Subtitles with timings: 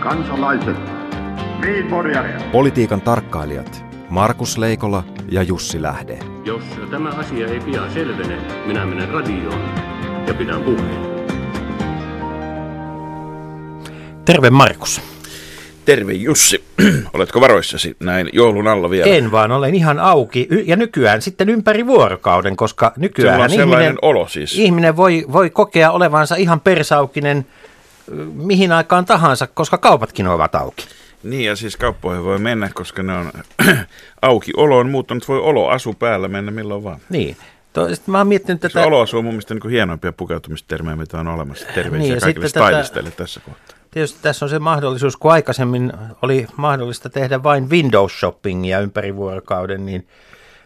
[0.00, 0.76] Kansalaiset.
[2.52, 6.18] Politiikan tarkkailijat Markus Leikola ja Jussi Lähde.
[6.44, 9.60] Jos tämä asia ei pian selvene, minä menen radioon
[10.26, 11.16] ja pidän puheen.
[14.24, 15.00] Terve Markus.
[15.84, 16.64] Terve Jussi.
[17.14, 19.10] Oletko varoissasi näin joulun alla vielä?
[19.10, 20.48] En vaan, olen ihan auki.
[20.64, 24.58] Ja nykyään sitten ympäri vuorokauden, koska nykyään on ihminen, olo siis.
[24.58, 27.46] ihminen voi, voi kokea olevansa ihan persaukinen
[28.34, 30.86] mihin aikaan tahansa, koska kaupatkin ovat auki.
[31.22, 33.32] Niin ja siis kauppoihin voi mennä, koska ne on
[34.22, 34.50] auki.
[34.56, 37.00] Olo on muuttunut, voi olo asu päällä mennä milloin vaan.
[37.10, 37.36] Niin.
[37.72, 38.72] To, sit mä oon miettinyt Tätä...
[38.80, 41.66] Se oloasu on mun mielestä niin hienoimpia pukeutumistermejä, mitä on olemassa.
[41.74, 43.76] Terveisiä Niin, kaikille sitten tätä- stylisteille tässä kohtaa.
[43.90, 45.92] Tietysti tässä on se mahdollisuus, kun aikaisemmin
[46.22, 50.08] oli mahdollista tehdä vain Windows shoppingia ympäri vuorokauden, niin,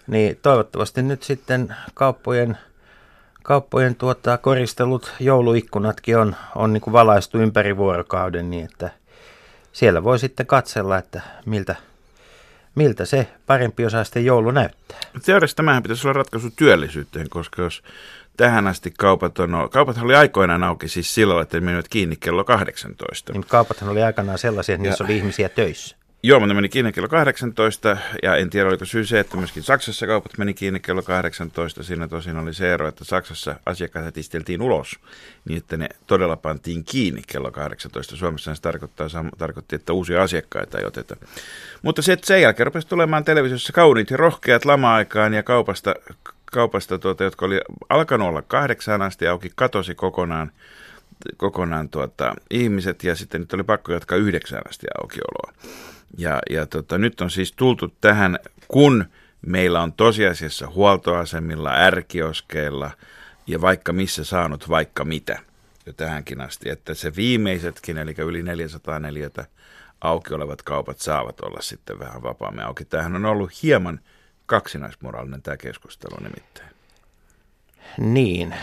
[0.07, 2.59] niin toivottavasti nyt sitten kauppojen,
[3.51, 8.91] kauppojen tuota, koristelut jouluikkunatkin on, on niin kuin valaistu ympäri vuorokauden, niin että
[9.73, 11.77] siellä voi sitten katsella, että miltä,
[12.75, 14.99] miltä se parempi osaisten joulu näyttää.
[15.25, 17.83] Teoriassa tämähän pitäisi olla ratkaisu työllisyyteen, koska jos
[18.37, 22.45] tähän asti kaupat on, kaupat oli aikoinaan auki siis silloin, että ne menivät kiinni kello
[22.45, 23.33] 18.
[23.33, 25.97] Niin kaupathan oli aikanaan sellaisia, että niissä Ja- oli ihmisiä töissä.
[26.23, 30.39] Ne meni kiinni kello 18 ja en tiedä oliko syy se, että myöskin Saksassa kaupat
[30.39, 31.83] meni kiinni kello 18.
[31.83, 34.99] Siinä tosin oli se ero, että Saksassa asiakkaat isteltiin ulos
[35.45, 38.17] niin, että ne todella pantiin kiinni kello 18.
[38.17, 41.17] Suomessa se tarkoittaa, tarkoitti, että uusia asiakkaita ei oteta.
[41.83, 45.95] Mutta se, että sen jälkeen rupesi tulemaan televisiossa kauniit ja rohkeat lama-aikaan ja kaupasta,
[46.53, 50.53] kaupasta tuota, jotka oli alkanut olla kahdeksaan asti auki, katosi kokonaan
[51.37, 55.53] kokonaan tuota, ihmiset ja sitten nyt oli pakko jatkaa yhdeksään asti aukioloa.
[56.19, 59.05] Ja, ja tota, nyt on siis tultu tähän, kun
[59.47, 62.91] meillä on tosiasiassa huoltoasemilla, ärkioskeilla
[63.47, 65.39] ja vaikka missä saanut vaikka mitä
[65.87, 69.47] jo tähänkin asti, että se viimeisetkin, eli yli 400 neliötä
[70.01, 72.85] auki olevat kaupat saavat olla sitten vähän vapaammin auki.
[72.85, 74.01] Tämähän on ollut hieman
[74.47, 76.71] kaksinaismoraalinen tämä keskustelu nimittäin.
[77.99, 78.55] Niin.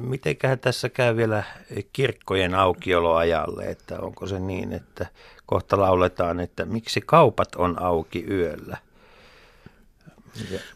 [0.00, 1.44] Mitenköhän tässä käy vielä
[1.92, 5.06] kirkkojen aukioloajalle, että onko se niin, että
[5.50, 8.76] kohta lauletaan, että miksi kaupat on auki yöllä?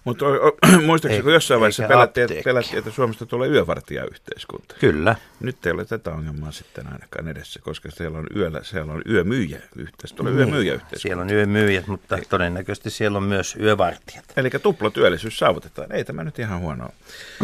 [0.05, 0.25] Mutta
[0.87, 4.75] muistaakseni, kun Ei- jossain vaiheessa pelättiin, että, pelättiin, että Suomesta tulee yövartijayhteiskunta.
[4.81, 5.17] Kyllä.
[5.41, 9.61] Nyt ei ole tätä ongelmaa sitten ainakaan edessä, koska siellä on yöllä, siellä on yömyyjä
[9.77, 10.17] yhteiskunta.
[10.17, 11.03] Tulee Niin, yömyyjä yhteiskunta.
[11.03, 14.25] Siellä on yömyyjät, mutta todennäköisesti siellä on myös yövartijat.
[14.37, 15.93] Eli tuplatyöllisyys saavutetaan.
[15.93, 16.93] Ei tämä nyt ihan huonoa.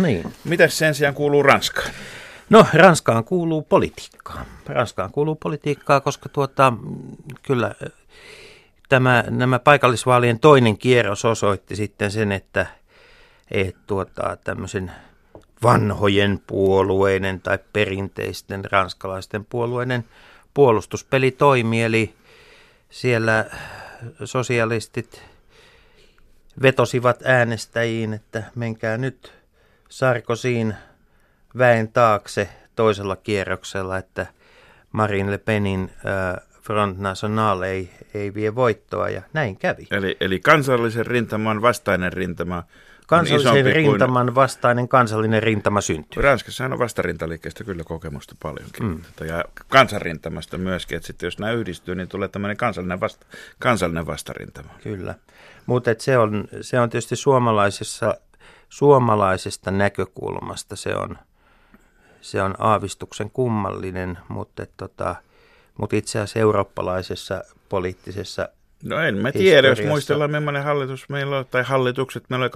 [0.02, 0.32] Niin.
[0.44, 1.90] Mitäs sen sijaan kuuluu Ranskaan?
[2.50, 4.44] No, Ranskaan kuuluu politiikkaa.
[4.66, 6.72] Ranskaan kuuluu politiikkaa, koska tuota,
[7.42, 7.74] kyllä
[8.88, 12.66] tämä, nämä paikallisvaalien toinen kierros osoitti sitten sen, että
[13.50, 14.92] et, tuota, tämmöisen
[15.62, 20.04] vanhojen puolueiden tai perinteisten ranskalaisten puolueiden
[20.54, 22.14] puolustuspeli toimi, eli
[22.90, 23.44] siellä
[24.24, 25.22] sosialistit
[26.62, 29.32] vetosivat äänestäjiin, että menkää nyt
[29.88, 30.76] Sarkozyn
[31.58, 34.26] väen taakse toisella kierroksella, että
[34.92, 39.86] Marine Le Penin äh, Front National ei, ei vie voittoa ja näin kävi.
[39.90, 42.62] Eli, eli kansallisen rintaman vastainen rintama
[43.10, 46.14] Kansallisen rintaman vastainen kansallinen rintama syntyi.
[46.14, 46.24] Kuin...
[46.24, 48.84] Ranskassahan on vastarintaliikkeestä kyllä kokemusta paljonkin.
[48.84, 49.26] Mm.
[49.26, 53.26] Ja kansanrintamasta myöskin, että sitten jos nämä yhdistyy, niin tulee tämmöinen kansallinen, vasta,
[53.58, 54.70] kansallinen vastarintama.
[54.82, 55.14] Kyllä.
[55.66, 58.14] Mutta se on, se on tietysti suomalaisessa,
[58.68, 61.18] suomalaisesta näkökulmasta se on,
[62.20, 65.16] se on aavistuksen kummallinen, mutta, tota,
[65.78, 68.48] mutta itse asiassa eurooppalaisessa poliittisessa
[68.84, 72.52] No en mä tiedä, jos muistellaan millainen hallitus meillä on, tai hallitukset meillä oli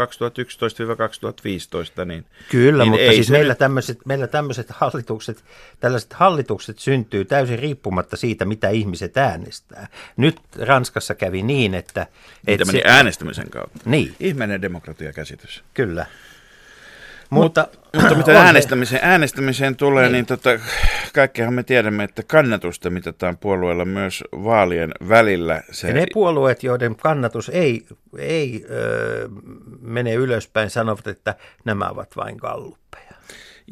[2.03, 5.45] 2011-2015, niin Kyllä, Niin mutta ei siis se meillä tämmöiset, meillä tämmöiset hallitukset,
[5.81, 9.89] tällaiset hallitukset syntyy täysin riippumatta siitä, mitä ihmiset äänestää.
[10.17, 12.07] Nyt Ranskassa kävi niin, että...
[12.47, 13.79] että meni äänestämisen kautta.
[13.85, 15.65] Niin, Ihmeinen demokratiakäsitys.
[15.75, 16.07] kyllä.
[17.31, 17.69] Mutta,
[18.01, 20.51] Mutta mitä se- äänestämiseen, äänestämiseen tulee, niin, niin tota,
[21.15, 25.63] kaikkihan me tiedämme, että kannatusta mitataan puolueella myös vaalien välillä.
[25.71, 27.87] Se, Ja ne puolueet, joiden kannatus ei,
[28.19, 29.29] ei ö,
[29.81, 31.35] mene ylöspäin, sanovat, että
[31.65, 33.15] nämä ovat vain galluppeja.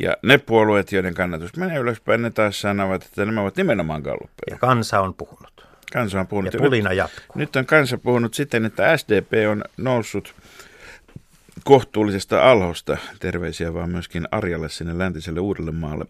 [0.00, 4.55] ja ne puolueet, joiden kannatus menee ylöspäin, ne taas sanovat, että nämä ovat nimenomaan galluppeja.
[4.55, 5.66] Ja kansa on puhunut.
[5.93, 6.55] Kansa on puhunut.
[6.55, 7.22] Ja nyt- pulina jatkuu.
[7.34, 10.34] Nyt on kansa puhunut siten, että SDP on noussut
[11.64, 16.05] kohtuullisesta alhosta, terveisiä vaan myöskin Arjalle sinne läntiselle Uudellemaalle,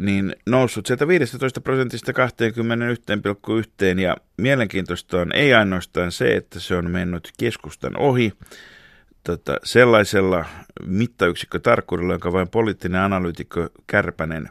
[0.00, 6.90] niin noussut sieltä 15 prosentista 21,1 ja mielenkiintoista on ei ainoastaan se, että se on
[6.90, 8.32] mennyt keskustan ohi,
[9.24, 10.44] tota, sellaisella
[10.86, 14.48] mittayksikkötarkkuudella, jonka vain poliittinen analyytikko Kärpänen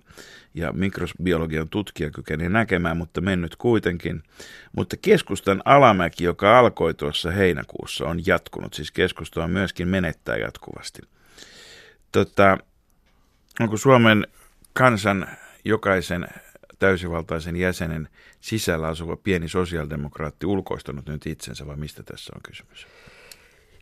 [0.60, 4.24] ja mikrobiologian tutkija kykeni näkemään, mutta mennyt kuitenkin.
[4.76, 8.74] Mutta keskustan alamäki, joka alkoi tuossa heinäkuussa, on jatkunut.
[8.74, 11.02] Siis keskusta on myöskin menettää jatkuvasti.
[12.12, 12.58] Tota,
[13.60, 14.28] onko Suomen
[14.74, 15.28] kansan
[15.66, 16.28] jokaisen
[16.80, 18.10] täysivaltaisen jäsenen
[18.42, 22.88] sisällä asuva pieni sosiaalidemokraatti ulkoistanut nyt itsensä vai mistä tässä on kysymys?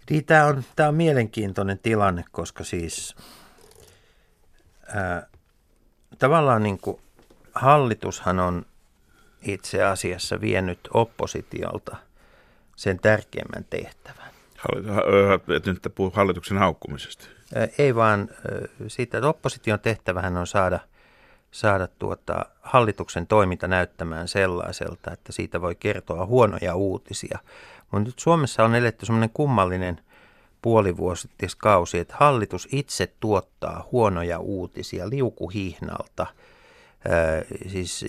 [0.10, 3.16] Niin, tämä on, tämä on mielenkiintoinen tilanne, koska siis
[4.88, 5.28] ää,
[6.20, 7.02] tavallaan niin kuin
[7.54, 8.66] hallitushan on
[9.42, 11.98] itse asiassa vienyt oppositiolta
[12.76, 14.32] sen tärkeimmän tehtävän.
[15.66, 17.28] Nyt puhuu hallituksen haukkumisesta.
[17.78, 18.30] Ei vaan
[18.88, 20.80] siitä, että opposition tehtävähän on saada,
[21.52, 27.40] saada tuota hallituksen toiminta näyttämään sellaiselta, että siitä voi kertoa huonoja uutisia.
[27.92, 30.02] Mutta nyt Suomessa on eletty semmoinen kummallinen
[30.62, 36.26] puolivuositiskausi, että hallitus itse tuottaa huonoja uutisia liukuhihnalta.
[37.68, 38.06] siis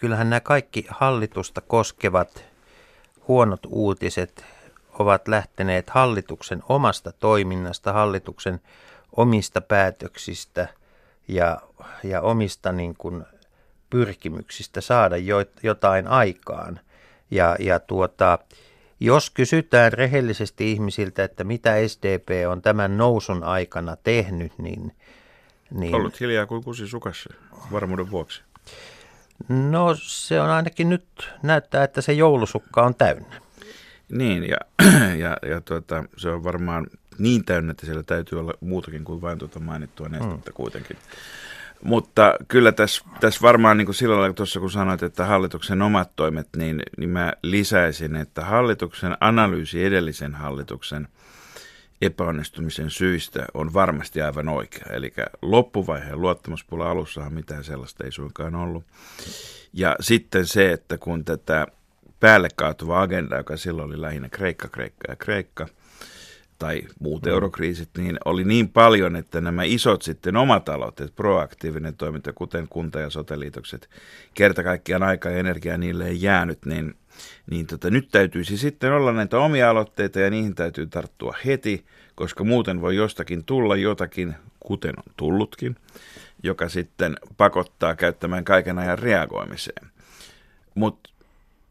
[0.00, 2.44] kyllähän nämä kaikki hallitusta koskevat
[3.28, 4.44] huonot uutiset
[4.98, 8.60] ovat lähteneet hallituksen omasta toiminnasta, hallituksen
[9.16, 10.68] omista päätöksistä
[11.28, 11.60] ja,
[12.04, 13.24] ja omista niin kuin,
[13.90, 15.16] pyrkimyksistä saada
[15.62, 16.80] jotain aikaan.
[17.30, 18.38] Ja, ja tuota,
[19.00, 24.92] jos kysytään rehellisesti ihmisiltä, että mitä SDP on tämän nousun aikana tehnyt, niin...
[25.70, 27.34] niin Ollut hiljaa kuin kusi sukassa,
[27.72, 28.42] varmuuden vuoksi.
[29.48, 33.40] No se on ainakin nyt näyttää, että se joulusukka on täynnä.
[34.08, 34.56] Niin, ja,
[35.24, 36.86] ja, ja tuota, se on varmaan
[37.18, 40.54] niin täynnä, että siellä täytyy olla muutakin kuin vain tuota mainittua nestettä mm.
[40.54, 40.96] kuitenkin.
[41.84, 46.10] Mutta kyllä tässä, tässä varmaan niin kuin sillä lailla tuossa kun sanoit, että hallituksen omat
[46.16, 51.08] toimet, niin, niin mä lisäisin, että hallituksen analyysi edellisen hallituksen
[52.02, 54.86] epäonnistumisen syistä on varmasti aivan oikea.
[54.90, 55.12] Eli
[55.42, 58.84] loppuvaiheen luottamuspula alussahan mitään sellaista ei suinkaan ollut.
[59.72, 61.66] Ja sitten se, että kun tätä
[62.20, 65.68] päälle kaatuva agenda, joka silloin oli lähinnä Kreikka, Kreikka ja Kreikka,
[66.58, 67.30] tai muut mm.
[67.30, 73.00] eurokriisit, niin oli niin paljon, että nämä isot sitten omat aloitteet, proaktiivinen toiminta, kuten kunta-
[73.00, 73.90] ja soteliitokset,
[74.34, 76.94] kerta kaikkiaan aika ja energiaa niille ei jäänyt, niin,
[77.50, 82.44] niin tota, nyt täytyisi sitten olla näitä omia aloitteita ja niihin täytyy tarttua heti, koska
[82.44, 85.76] muuten voi jostakin tulla jotakin, kuten on tullutkin,
[86.42, 89.86] joka sitten pakottaa käyttämään kaiken ajan reagoimiseen.
[90.74, 91.10] Mutta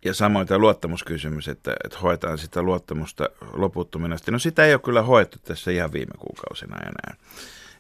[0.06, 4.32] ja samoin tämä luottamuskysymys, että, että hoetaan sitä luottamusta loputtomiin asti.
[4.32, 7.16] No sitä ei ole kyllä hoettu tässä ihan viime kuukausina enää.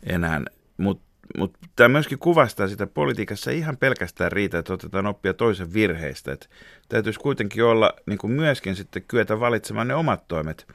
[0.03, 0.41] enää.
[0.77, 1.05] Mutta
[1.37, 6.31] mut tämä myöskin kuvastaa sitä politiikassa ihan pelkästään riitä, että otetaan oppia toisen virheistä.
[6.31, 6.47] Että
[6.89, 10.67] täytyisi kuitenkin olla niin kuin myöskin sitten kyetä valitsemaan ne omat toimet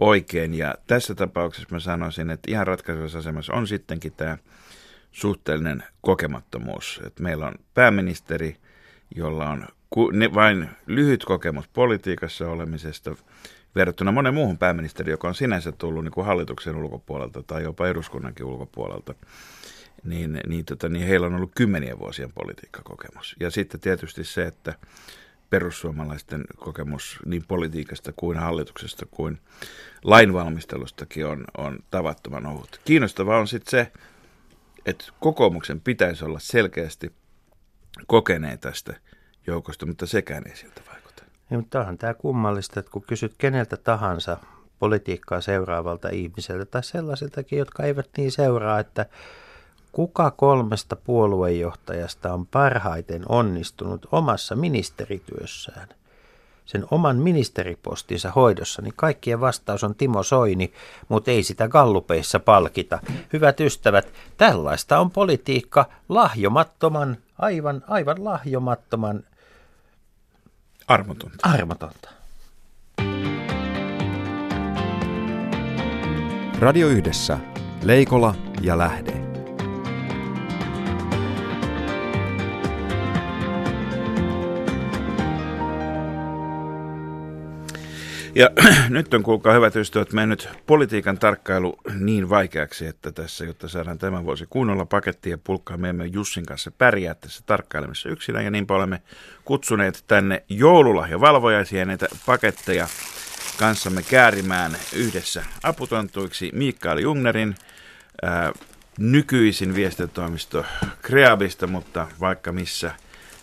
[0.00, 0.54] oikein.
[0.54, 4.38] Ja tässä tapauksessa mä sanoisin, että ihan ratkaisevassa asemassa on sittenkin tämä
[5.12, 7.00] suhteellinen kokemattomuus.
[7.06, 8.56] Että meillä on pääministeri,
[9.16, 9.66] jolla on
[10.12, 13.16] ne vain lyhyt kokemus politiikassa olemisesta
[13.74, 18.46] verrattuna monen muuhun pääministeriin, joka on sinänsä tullut niin kuin hallituksen ulkopuolelta tai jopa eduskunnankin
[18.46, 19.14] ulkopuolelta,
[20.04, 23.36] niin, niin, tota, niin heillä on ollut kymmenien vuosien politiikkakokemus.
[23.40, 24.74] Ja sitten tietysti se, että
[25.50, 29.38] perussuomalaisten kokemus niin politiikasta kuin hallituksesta kuin
[30.04, 32.80] lainvalmistelustakin on, on tavattoman ohut.
[32.84, 33.92] Kiinnostavaa on sitten se,
[34.86, 37.12] että kokoomuksen pitäisi olla selkeästi
[38.06, 38.96] kokeneet tästä
[39.46, 41.22] joukosta, mutta sekään ei siltä vaikuta.
[41.50, 44.36] Ja, mutta onhan tämä kummallista, että kun kysyt keneltä tahansa
[44.78, 49.06] politiikkaa seuraavalta ihmiseltä tai sellaisiltakin, jotka eivät niin seuraa, että
[49.92, 55.88] kuka kolmesta puoluejohtajasta on parhaiten onnistunut omassa ministerityössään,
[56.64, 60.72] sen oman ministeripostinsa hoidossa, niin kaikkien vastaus on Timo Soini,
[61.08, 62.98] mutta ei sitä gallupeissa palkita.
[63.32, 69.24] Hyvät ystävät, tällaista on politiikka lahjomattoman, aivan, aivan lahjomattoman
[70.90, 71.48] Armotonta.
[71.50, 72.10] Armotonta.
[76.58, 77.38] Radio Yhdessä.
[77.82, 79.29] Leikola ja Lähde.
[88.34, 88.50] Ja
[88.88, 94.24] nyt on kuulkaa hyvät ystävät mennyt politiikan tarkkailu niin vaikeaksi, että tässä, jotta saadaan tämän
[94.24, 99.02] vuosi kunnolla pakettia pulkkaa, me emme Jussin kanssa pärjää tässä tarkkailemassa yksinä ja niinpä olemme
[99.44, 102.88] kutsuneet tänne joululahja valvojaisia näitä paketteja
[103.58, 107.54] kanssamme käärimään yhdessä aputontuiksi Mikael Jungnerin,
[108.22, 108.52] ää,
[108.98, 110.64] nykyisin viestintätoimisto
[111.02, 112.94] Kreabista, mutta vaikka missä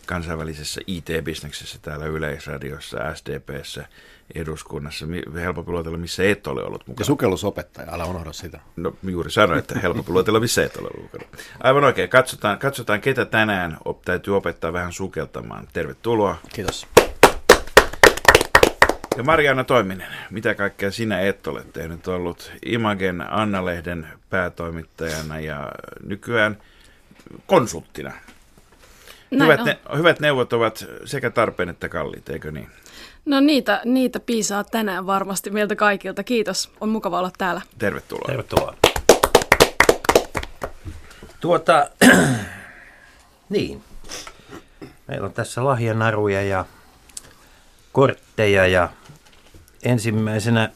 [0.05, 3.87] kansainvälisessä IT-bisneksessä täällä Yleisradiossa, SDPssä,
[4.35, 5.05] eduskunnassa.
[5.35, 7.01] Helpompi luotella, missä et ole ollut mukana.
[7.01, 8.59] Ja sukellusopettaja, älä unohda sitä.
[8.75, 11.31] No juuri sanoin, että helpompi luotella, missä et ole ollut mukana.
[11.63, 15.67] Aivan oikein, katsotaan, katsotaan ketä tänään op, täytyy opettaa vähän sukeltamaan.
[15.73, 16.37] Tervetuloa.
[16.53, 16.87] Kiitos.
[19.17, 22.07] Ja Mariana Toiminen, mitä kaikkea sinä et ole tehnyt?
[22.07, 25.71] Ollut Imagen Anna-lehden päätoimittajana ja
[26.03, 26.57] nykyään
[27.45, 28.11] konsulttina.
[29.31, 29.65] Näin hyvät, on.
[29.65, 32.69] ne, hyvät neuvot ovat sekä tarpeen että kalliit, eikö niin?
[33.25, 36.23] No niitä, niitä piisaa tänään varmasti meiltä kaikilta.
[36.23, 37.61] Kiitos, on mukava olla täällä.
[37.77, 38.27] Tervetuloa.
[38.27, 38.75] Tervetuloa.
[41.39, 41.89] Tuota,
[43.49, 43.83] niin.
[45.07, 46.65] Meillä on tässä lahjanaruja ja
[47.91, 48.89] kortteja ja
[49.83, 50.69] ensimmäisenä,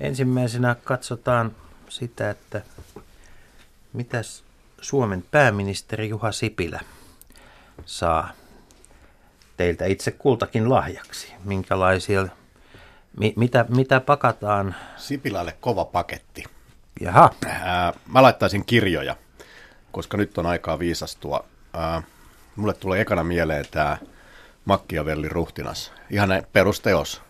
[0.00, 1.56] ensimmäisenä katsotaan
[1.88, 2.62] sitä, että
[3.92, 4.44] mitäs
[4.80, 6.80] Suomen pääministeri Juha Sipilä
[7.86, 8.32] saa
[9.56, 11.32] teiltä itse kultakin lahjaksi.
[11.44, 12.26] Minkälaisia,
[13.18, 14.74] mi, mitä, mitä pakataan?
[14.96, 16.44] Sipilälle kova paketti.
[17.00, 19.16] Jaha, Ää, mä laittaisin kirjoja,
[19.92, 21.44] koska nyt on aikaa viisastua.
[21.72, 22.02] Ää,
[22.56, 23.98] mulle tulee ekana mieleen tämä
[24.64, 25.92] Machiavellin ruhtinas.
[26.10, 27.22] Ihan perusteos,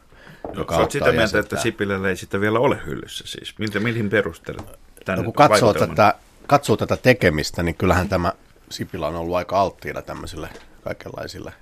[0.54, 3.58] joka Sä oot auttaa sitä mieltä, että Sipilällä ei sitä vielä ole hyllyssä siis.
[3.58, 4.62] Miltä, mihin perusteella?
[5.04, 6.14] Tämän No, kun katsoo tätä,
[6.46, 8.32] katsoo tätä tekemistä, niin kyllähän tämä
[8.70, 10.48] Sipilä on ollut aika alttiina tämmöisille
[10.84, 11.52] kaikenlaisille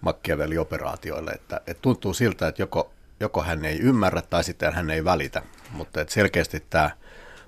[0.00, 2.90] Machiavelli-operaatioille, että, että tuntuu siltä, että joko,
[3.20, 6.90] joko hän ei ymmärrä tai sitten hän ei välitä, mutta että selkeästi tämä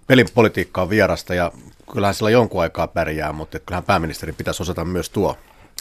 [0.07, 1.52] pelin politiikka on vierasta ja
[1.92, 5.38] kyllähän sillä jonkun aikaa pärjää, mutta että kyllähän pääministeri pitäisi osata myös tuo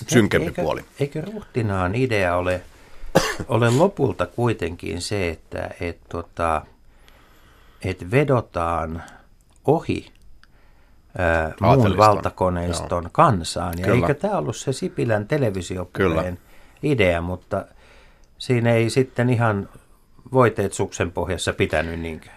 [0.07, 0.85] synkempi eikö, puoli.
[0.99, 2.61] Eikö ruhtinaan idea ole,
[3.47, 6.61] ole lopulta kuitenkin se, että et, tota,
[7.81, 9.03] et vedotaan
[9.65, 10.11] ohi
[11.17, 13.09] ää, muun valtakoneiston joo.
[13.11, 13.73] kansaan.
[13.77, 14.07] Ja Kyllä.
[14.07, 16.39] eikö tämä ollut se Sipilän televisiopuheen
[16.83, 17.65] idea, mutta
[18.37, 19.69] siinä ei sitten ihan
[20.33, 22.29] voiteet suksen pohjassa pitänyt niinkö?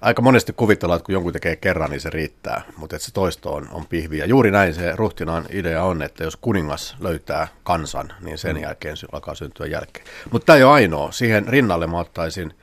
[0.00, 3.54] Aika monesti kuvitellaan, että kun jonkun tekee kerran, niin se riittää, mutta että se toisto
[3.54, 4.18] on, on pihvi.
[4.18, 8.96] Ja juuri näin se ruhtinaan idea on, että jos kuningas löytää kansan, niin sen jälkeen
[8.96, 10.06] sy- alkaa syntyä jälkeen.
[10.30, 11.12] Mutta tämä ei ole ainoa.
[11.12, 12.54] Siihen rinnalle mä ottaisin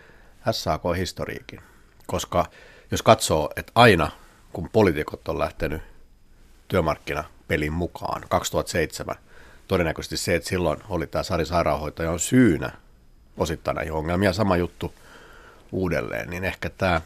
[0.51, 1.61] SAK-historiikin,
[2.07, 2.45] koska
[2.91, 4.11] jos katsoo, että aina
[4.53, 5.81] kun poliitikot on lähtenyt
[6.67, 9.15] työmarkkinapelin mukaan 2007,
[9.67, 12.71] todennäköisesti se, että silloin oli tämä Sari Sairaanhoitaja on syynä
[13.37, 14.27] osittain näihin ongelmiin.
[14.27, 14.93] Ja sama juttu
[15.71, 17.01] uudelleen, niin ehkä tämä,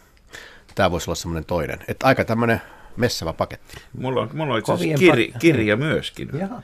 [0.76, 1.80] tämä voisi olla semmoinen toinen.
[1.88, 2.62] Että aika tämmöinen
[2.98, 3.78] messävä paketti.
[3.98, 6.30] Mulla on, mulla on itse asiassa kir, kirja myöskin.
[6.40, 6.62] Jaha.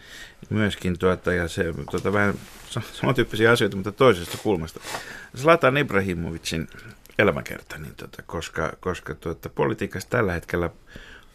[0.50, 2.34] Myöskin tuota, ja se, tuota, vähän
[2.70, 4.80] sa- samantyyppisiä asioita, mutta toisesta kulmasta.
[5.38, 6.68] Zlatan Ibrahimovicin
[7.20, 10.70] elämäkerta, niin tuota, koska, koska tuota, politiikassa tällä hetkellä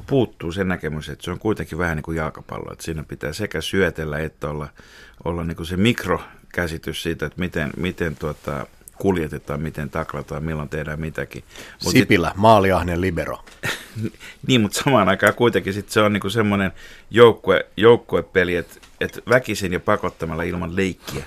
[0.06, 3.60] puuttuu se näkemys, että se on kuitenkin vähän niin kuin jalkapallo, että siinä pitää sekä
[3.60, 4.68] syötellä että olla,
[5.24, 8.66] olla niin kuin se mikrokäsitys siitä, että miten, miten tuota,
[8.98, 11.44] kuljetetaan, miten taklataan, milloin tehdään mitäkin.
[11.84, 13.44] Mut sit- Sipilä, maaliahnen libero.
[14.46, 16.72] niin, mutta samaan aikaan kuitenkin sit se on niinku semmoinen
[17.10, 21.24] joukkue, joukkuepeli, että et väkisin ja pakottamalla ilman leikkiä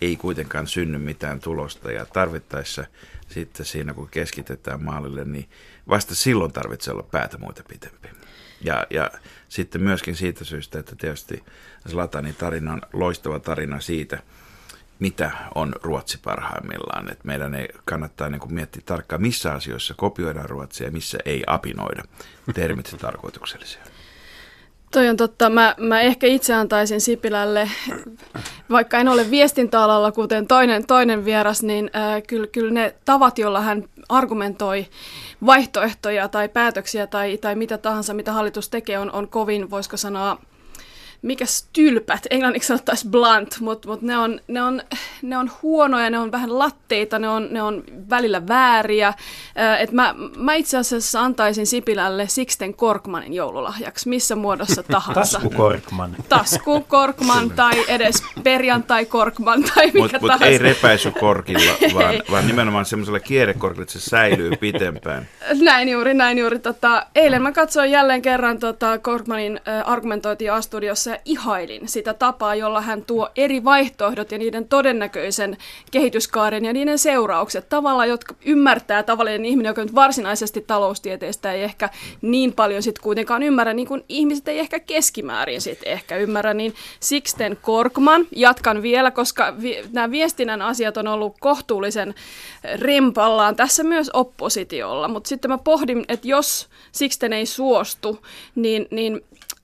[0.00, 1.92] ei kuitenkaan synny mitään tulosta.
[1.92, 2.84] Ja tarvittaessa
[3.30, 5.48] sitten siinä, kun keskitetään maalille, niin
[5.88, 8.08] vasta silloin tarvitsee olla päätä muita pitempi.
[8.60, 9.10] Ja, ja
[9.48, 11.44] sitten myöskin siitä syystä, että tietysti
[11.88, 14.22] Zlatanin tarina on loistava tarina siitä,
[14.98, 17.12] mitä on Ruotsi parhaimmillaan.
[17.12, 21.44] Et meidän ei kannattaa niin kuin miettiä tarkkaan, missä asioissa kopioidaan Ruotsia ja missä ei
[21.46, 22.02] apinoida.
[22.54, 23.82] Termit tarkoituksellisia.
[24.90, 25.50] Toi on totta.
[25.50, 27.70] Mä, mä ehkä itse antaisin Sipilälle,
[28.70, 33.60] vaikka en ole viestintäalalla, kuten toinen, toinen vieras, niin äh, kyllä, kyllä ne tavat, joilla
[33.60, 34.86] hän argumentoi
[35.46, 40.38] vaihtoehtoja tai päätöksiä tai, tai mitä tahansa, mitä hallitus tekee, on, on kovin, voisiko sanoa,
[41.22, 44.82] mikäs tylpät, englanniksi sanottaisiin blunt, mutta mut ne, on, ne, on,
[45.22, 49.14] ne on huonoja, ne on vähän latteita, ne on, ne on välillä vääriä.
[49.78, 55.20] Et mä, mä itse asiassa antaisin Sipilälle Sixten Korkmanin joululahjaksi, missä muodossa tahansa.
[55.20, 56.16] Tasku Korkman.
[56.28, 60.46] Tasku Korkman tai edes perjantai Korkman tai mikä Mutta mut tahansa.
[60.52, 65.28] ei repäisykorkilla, vaan, vaan nimenomaan semmoisella kierrekorkilla, että se säilyy pitempään.
[65.60, 66.58] Näin juuri, näin juuri.
[66.58, 72.54] Tota, eilen mä katsoin jälleen kerran tota Korkmanin äh, argumentointia A-studiossa ja ihailin sitä tapaa,
[72.54, 75.56] jolla hän tuo eri vaihtoehdot ja niiden todennäköisen
[75.90, 81.88] kehityskaaren ja niiden seuraukset tavalla, jotka ymmärtää tavallinen ihminen, joka nyt varsinaisesti taloustieteestä ei ehkä
[82.22, 86.74] niin paljon sit kuitenkaan ymmärrä, niin kuin ihmiset ei ehkä keskimäärin sit ehkä ymmärrä, niin
[87.00, 92.14] Sixten Korkman, jatkan vielä, koska vi- nämä viestinnän asiat on ollut kohtuullisen
[92.74, 99.20] rempallaan tässä myös oppositiolla, mutta sitten mä pohdin, että jos Sixten ei suostu, niin, niin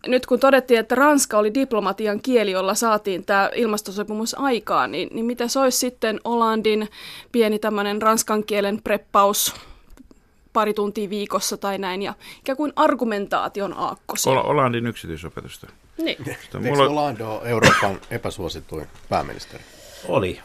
[0.09, 5.25] nyt kun todettiin, että Ranska oli diplomatian kieli, jolla saatiin tämä ilmastosopimus aikaan, niin, niin
[5.27, 6.89] mitä se olisi sitten Olandin
[7.33, 9.55] pieni tämmöinen ranskan kielen preppaus
[10.53, 14.33] pari tuntia viikossa tai näin, ja ikään kuin argumentaation aakkosia.
[14.33, 15.67] Ol- Olandin yksityisopetusta.
[15.99, 16.17] Niin.
[16.17, 19.63] Sitten Eikö Mulla Hollande ole Euroopan epäsuosituin pääministeri?
[20.09, 20.41] Oli.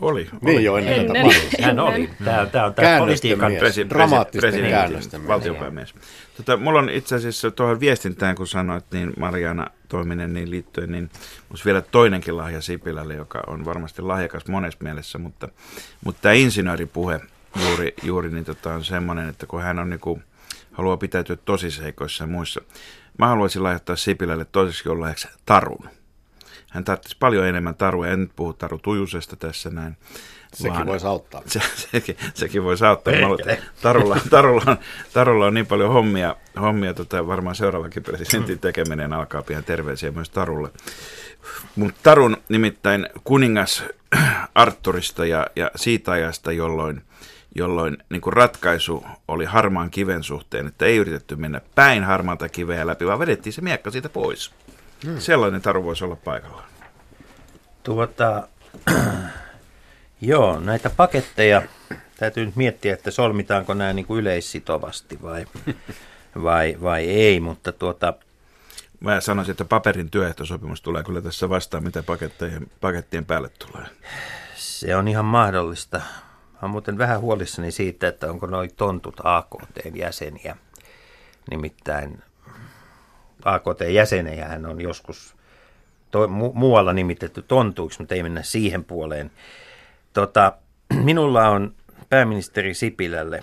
[0.00, 0.28] oli.
[0.40, 1.30] Niin jo ennen, Ennen.
[1.50, 1.62] tätä.
[1.66, 2.10] Hän oli.
[2.24, 3.52] Tämä, tämä on tämä politiikan.
[3.52, 5.28] Presi- Dramaattisten presidentti, käännösten mies.
[5.28, 5.94] valtionpäämies.
[6.44, 11.10] Tota, mulla on itse asiassa tuohon viestintään, kun sanoit, niin Mariana Toiminen niin liittyen, niin
[11.50, 15.48] olisi vielä toinenkin lahja Sipilälle, joka on varmasti lahjakas monessa mielessä, mutta,
[16.04, 17.20] mutta tämä insinööripuhe
[17.64, 20.22] juuri, juuri niin tota, on semmoinen, että kun hän on niin kuin,
[20.72, 22.60] haluaa pitäytyä tosiseikoissa ja muissa.
[23.18, 25.14] Mä haluaisin lahjoittaa Sipilälle toiseksi jollain
[25.46, 25.88] tarun.
[26.70, 28.08] Hän tarvitsisi paljon enemmän tarua.
[28.08, 29.96] En nyt puhu Taru Tujusesta tässä näin.
[30.54, 31.42] Sekin voisi auttaa.
[31.46, 33.14] Se, sekin, sekin voisi auttaa.
[33.14, 34.78] Mä että Tarulla, Tarulla, on,
[35.12, 40.30] Tarulla on niin paljon hommia, hommia tota, varmaan seuraavakin presidentin tekeminen alkaa pian terveisiä myös
[40.30, 40.70] Tarulle.
[41.76, 43.84] Mutta Tarun nimittäin kuningas
[44.54, 47.02] Arturista ja, ja siitä ajasta, jolloin,
[47.54, 52.86] jolloin niin kuin ratkaisu oli harmaan kiven suhteen, että ei yritetty mennä päin harmaata kiveä
[52.86, 54.50] läpi, vaan vedettiin se miekka siitä pois.
[55.04, 55.18] Hmm.
[55.18, 56.68] Sellainen Taru voisi olla paikallaan.
[57.82, 58.48] Tuota,
[60.20, 61.62] joo, näitä paketteja
[62.18, 65.46] täytyy nyt miettiä, että solmitaanko nämä niin kuin yleissitovasti vai,
[66.42, 68.14] vai, vai ei, mutta tuota,
[69.00, 73.86] Mä sanoisin, että paperin työehtosopimus tulee kyllä tässä vastaan, mitä pakettien, pakettien päälle tulee.
[74.56, 75.98] se on ihan mahdollista.
[75.98, 80.56] Mä oon muuten vähän huolissani siitä, että onko noi tontut AKT-jäseniä.
[81.50, 82.22] Nimittäin
[83.44, 85.34] AKT-jäsenejähän on joskus
[86.10, 89.30] to, mu, muualla nimitetty tontuiksi, mutta ei mennä siihen puoleen.
[90.12, 90.52] Tota,
[90.94, 91.74] minulla on
[92.08, 93.42] pääministeri Sipilälle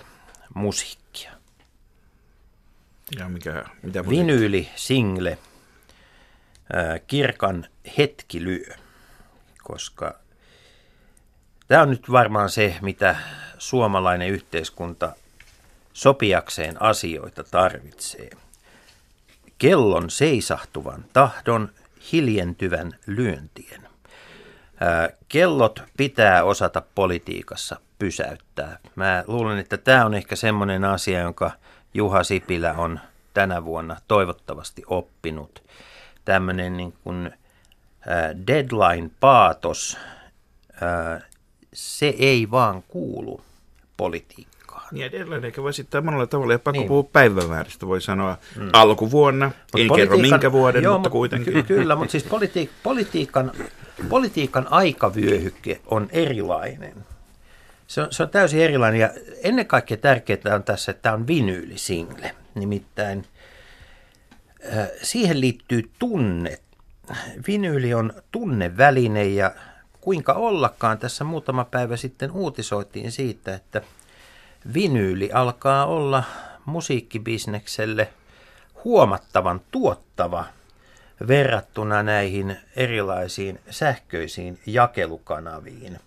[0.54, 1.32] musiikkia.
[3.18, 4.08] Ja mikä, mitä?
[4.08, 5.38] Vinyyli, single,
[6.72, 7.66] ää, kirkan
[7.98, 8.74] hetki lyö,
[9.62, 10.14] koska
[11.68, 13.16] tämä on nyt varmaan se, mitä
[13.58, 15.12] suomalainen yhteiskunta
[15.92, 18.30] sopiakseen asioita tarvitsee.
[19.58, 21.68] Kellon seisahtuvan tahdon,
[22.12, 23.88] hiljentyvän lyöntien.
[25.28, 28.78] Kellot pitää osata politiikassa pysäyttää.
[28.94, 31.50] Mä luulen, että tämä on ehkä semmoinen asia, jonka
[31.94, 33.00] Juha Sipilä on
[33.34, 35.62] tänä vuonna toivottavasti oppinut.
[36.24, 37.30] Tämmöinen niin kuin
[38.46, 39.98] deadline-paatos,
[41.72, 43.40] se ei vaan kuulu
[43.96, 44.57] politiikkaan.
[44.92, 46.88] Niin edelleen, eikä voi esittää monella tavalla, ja pakko Niin.
[46.88, 48.68] puhua päivämääristä, voi sanoa mm.
[48.72, 51.52] alkuvuonna, Mut en kerro minkä vuoden, joo, mutta mut kuitenkin.
[51.52, 53.52] Ky- kyllä, mutta siis politi- politiikan,
[54.08, 56.94] politiikan aikavyöhyke on erilainen.
[57.86, 59.10] Se on, se on täysin erilainen ja
[59.42, 62.34] ennen kaikkea tärkeää on tässä, että tämä on vinyylisingle.
[62.54, 63.24] Nimittäin
[64.78, 66.58] äh, siihen liittyy tunne.
[67.46, 69.52] Vinyyli on tunneväline ja
[70.00, 73.82] kuinka ollakaan tässä muutama päivä sitten uutisoitiin siitä, että
[74.74, 76.24] vinyyli alkaa olla
[76.64, 78.08] musiikkibisnekselle
[78.84, 80.44] huomattavan tuottava
[81.28, 85.98] verrattuna näihin erilaisiin sähköisiin jakelukanaviin.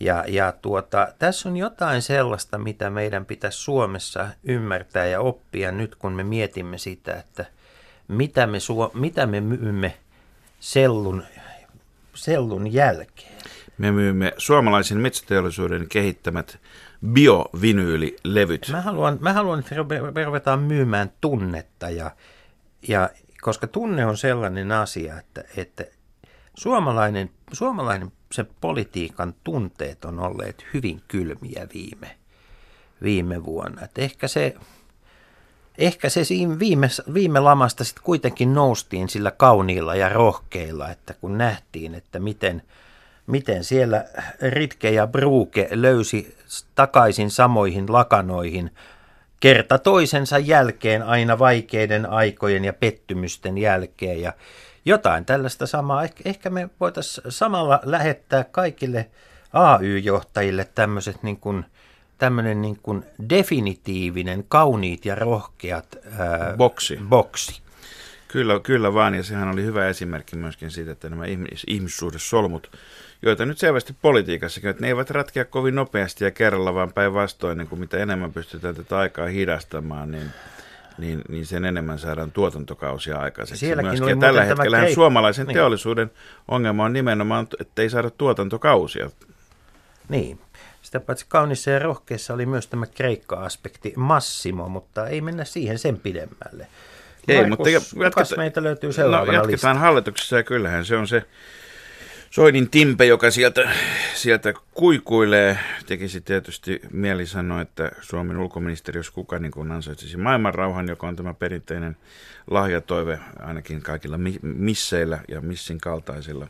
[0.00, 5.94] Ja, ja tuota, tässä on jotain sellaista, mitä meidän pitäisi Suomessa ymmärtää ja oppia nyt,
[5.94, 7.44] kun me mietimme sitä, että
[8.08, 9.96] mitä me, suo, mitä me myymme
[10.60, 11.22] sellun,
[12.14, 13.36] sellun jälkeen.
[13.78, 16.58] Me myymme suomalaisen metsäteollisuuden kehittämät
[17.06, 18.68] biovinyylilevyt.
[18.72, 19.74] Mä haluan, mä haluan että
[20.14, 22.10] me ruvetaan myymään tunnetta, ja,
[22.88, 25.84] ja, koska tunne on sellainen asia, että, että
[26.54, 32.16] suomalainen, suomalainen se politiikan tunteet on olleet hyvin kylmiä viime,
[33.02, 33.82] viime vuonna.
[33.82, 34.54] Et ehkä se,
[35.78, 41.38] ehkä se siinä viime, viime lamasta sitten kuitenkin noustiin sillä kauniilla ja rohkeilla, että kun
[41.38, 42.62] nähtiin, että miten,
[43.26, 44.04] miten siellä
[44.50, 46.36] Ritke ja Bruke löysi
[46.74, 48.70] takaisin samoihin lakanoihin
[49.40, 54.32] kerta toisensa jälkeen aina vaikeiden aikojen ja pettymysten jälkeen ja
[54.84, 56.06] jotain tällaista samaa.
[56.06, 59.10] Eh- Ehkä me voitaisiin samalla lähettää kaikille
[59.52, 61.64] AY-johtajille tämmöiset niin kuin,
[62.18, 66.98] tämmöinen niin kuin definitiivinen, kauniit ja rohkeat ää, Boksi.
[67.08, 67.60] boksi.
[68.28, 72.70] Kyllä, kyllä vaan, ja sehän oli hyvä esimerkki myöskin siitä, että nämä ihmis- ihmissuhdesolmut,
[73.22, 77.68] joita nyt selvästi politiikassakin, että ne eivät ratkea kovin nopeasti ja kerralla, vaan päinvastoin, niin
[77.68, 80.30] kuin mitä enemmän pystytään tätä aikaa hidastamaan, niin,
[80.98, 83.66] niin, niin sen enemmän saadaan tuotantokausia aikaiseksi.
[83.66, 84.04] Sielläkin myöskin.
[84.04, 85.54] oli tällä hetkellä Kreik- suomalaisen niin.
[85.54, 86.10] teollisuuden
[86.48, 89.10] ongelma on nimenomaan, että ei saada tuotantokausia.
[90.08, 90.40] Niin.
[90.82, 95.98] Sitä paitsi kaunissa ja rohkeassa oli myös tämä Kreikka-aspekti Massimo, mutta ei mennä siihen sen
[95.98, 96.66] pidemmälle.
[97.28, 99.78] Ei, Markus, mutta jatketa- meitä löytyy No, seuraavana jatketaan listalla?
[99.80, 101.22] hallituksessa ja kyllähän se on se
[102.36, 103.70] Soinin Timpe, joka sieltä,
[104.14, 105.58] sieltä kuikuilee.
[105.86, 111.16] Tekisi tietysti mieli sanoa, että Suomen ulkoministeri, jos kuka niin kuin ansaitsisi maailmanrauhan, joka on
[111.16, 111.96] tämä perinteinen
[112.50, 116.48] lahjatoive ainakin kaikilla mi- misseillä ja missin kaltaisilla.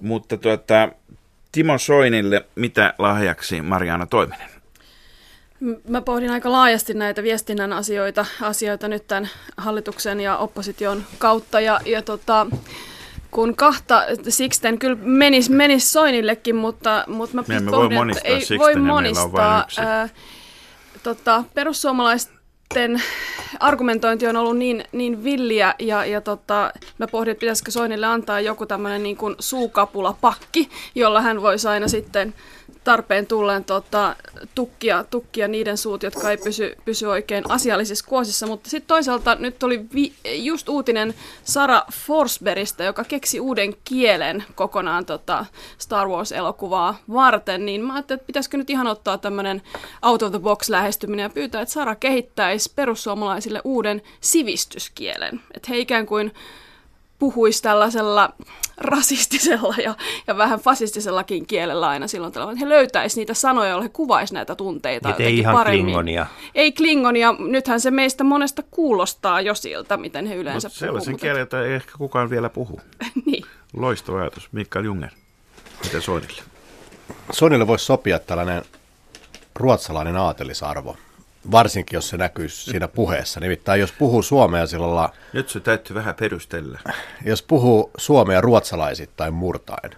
[0.00, 0.88] Mutta tuota,
[1.52, 4.50] Timo Soinille, mitä lahjaksi Mariana Toiminen?
[5.88, 11.60] Mä pohdin aika laajasti näitä viestinnän asioita, asioita nyt tämän hallituksen ja opposition kautta.
[11.60, 12.46] Ja, ja tota,
[13.34, 18.30] kun kahta Sixten kyllä menisi menis Soinillekin, mutta, mutta mä Me emme pohdin, voi monistaa
[18.30, 19.66] ei Sixtenia, voi monistaa.
[19.78, 20.08] Ää,
[21.02, 23.02] tota, perussuomalaisten
[23.60, 28.40] argumentointi on ollut niin, niin villiä ja, ja tota, mä pohdin, että pitäisikö Soinille antaa
[28.40, 32.34] joku tämmöinen niin kuin suukapulapakki, jolla hän voisi aina sitten
[32.84, 34.16] tarpeen tulleen tota,
[34.54, 38.46] tukkia, tukkia niiden suut, jotka ei pysy, pysy oikein asiallisissa kuosissa.
[38.46, 45.06] Mutta sitten toisaalta nyt oli vi, just uutinen Sara Forsbergista, joka keksi uuden kielen kokonaan
[45.06, 45.46] tota
[45.78, 47.66] Star Wars-elokuvaa varten.
[47.66, 49.62] Niin mä ajattelin, että pitäisikö nyt ihan ottaa tämmöinen
[50.02, 55.40] out of the box lähestyminen ja pyytää, että Sara kehittäisi perussuomalaisille uuden sivistyskielen.
[55.54, 56.32] Että he ikään kuin
[57.24, 58.32] puhuisi tällaisella
[58.76, 59.94] rasistisella ja,
[60.26, 62.54] ja vähän fasistisellakin kielellä aina silloin tällä.
[62.60, 65.84] He löytäisi niitä sanoja, joilla he kuvaisi näitä tunteita Et ei ihan paremmin.
[65.84, 66.26] klingonia.
[66.54, 67.34] Ei klingonia.
[67.38, 70.86] Nythän se meistä monesta kuulostaa jo siltä, miten he yleensä Mutta puhuu.
[70.88, 72.80] sellaisen kielen, jota ei ehkä kukaan vielä puhu.
[73.26, 73.44] niin.
[73.76, 74.48] Loistava ajatus.
[74.52, 75.10] Mikael Junger.
[75.84, 76.42] Mitä Soinille?
[77.32, 78.62] Sonille voisi sopia tällainen
[79.54, 80.96] ruotsalainen aatelisarvo,
[81.50, 83.40] varsinkin jos se näkyy siinä puheessa.
[83.40, 86.78] Nimittäin jos puhuu suomea sillä lailla, Nyt se täytyy vähän perustella.
[87.24, 89.90] jos puhuu suomea ruotsalaisittain murtaen,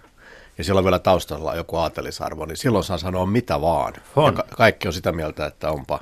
[0.57, 3.93] ja sillä on vielä taustalla joku aatelisarvo, niin silloin saa sanoa mitä vaan.
[4.15, 4.25] On.
[4.25, 5.99] Ja ka- kaikki on sitä mieltä, että onpa.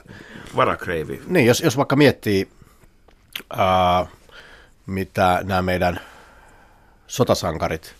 [0.56, 1.22] Varakreivi.
[1.28, 2.50] Niin, jos, jos vaikka miettii,
[3.58, 4.06] ää,
[4.86, 6.00] mitä nämä meidän
[7.08, 7.96] sotasankarit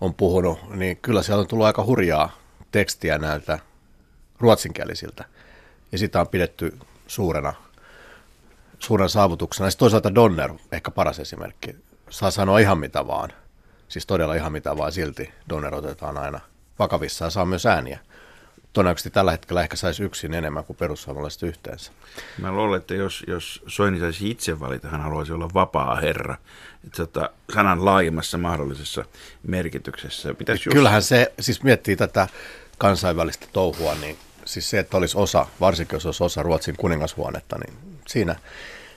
[0.00, 2.36] on puhunut, niin kyllä sieltä on tullut aika hurjaa
[2.72, 3.58] tekstiä näiltä
[4.40, 5.24] ruotsinkielisiltä.
[5.94, 7.52] Ja sitä on pidetty suurena,
[8.78, 9.70] suurena saavutuksena.
[9.70, 11.76] Sitten toisaalta Donner, ehkä paras esimerkki,
[12.10, 13.32] saa sanoa ihan mitä vaan.
[13.88, 16.40] Siis todella ihan mitä vaan, silti Donner otetaan aina
[16.78, 17.98] vakavissa ja saa myös ääniä.
[18.72, 21.92] Todennäköisesti tällä hetkellä ehkä saisi yksin enemmän kuin perussuomalaiset yhteensä.
[22.38, 26.36] Mä luulen, että jos, jos Soini saisi itse valita, hän haluaisi olla vapaa herra.
[26.84, 29.04] Että tota, sanan laajemmassa mahdollisessa
[29.42, 30.34] merkityksessä.
[30.34, 30.74] Pitäisi just...
[30.74, 32.28] Kyllähän se, siis miettii tätä
[32.78, 37.98] kansainvälistä touhua, niin siis se, että olisi osa, varsinkin jos olisi osa Ruotsin kuningashuonetta, niin
[38.08, 38.36] siinä,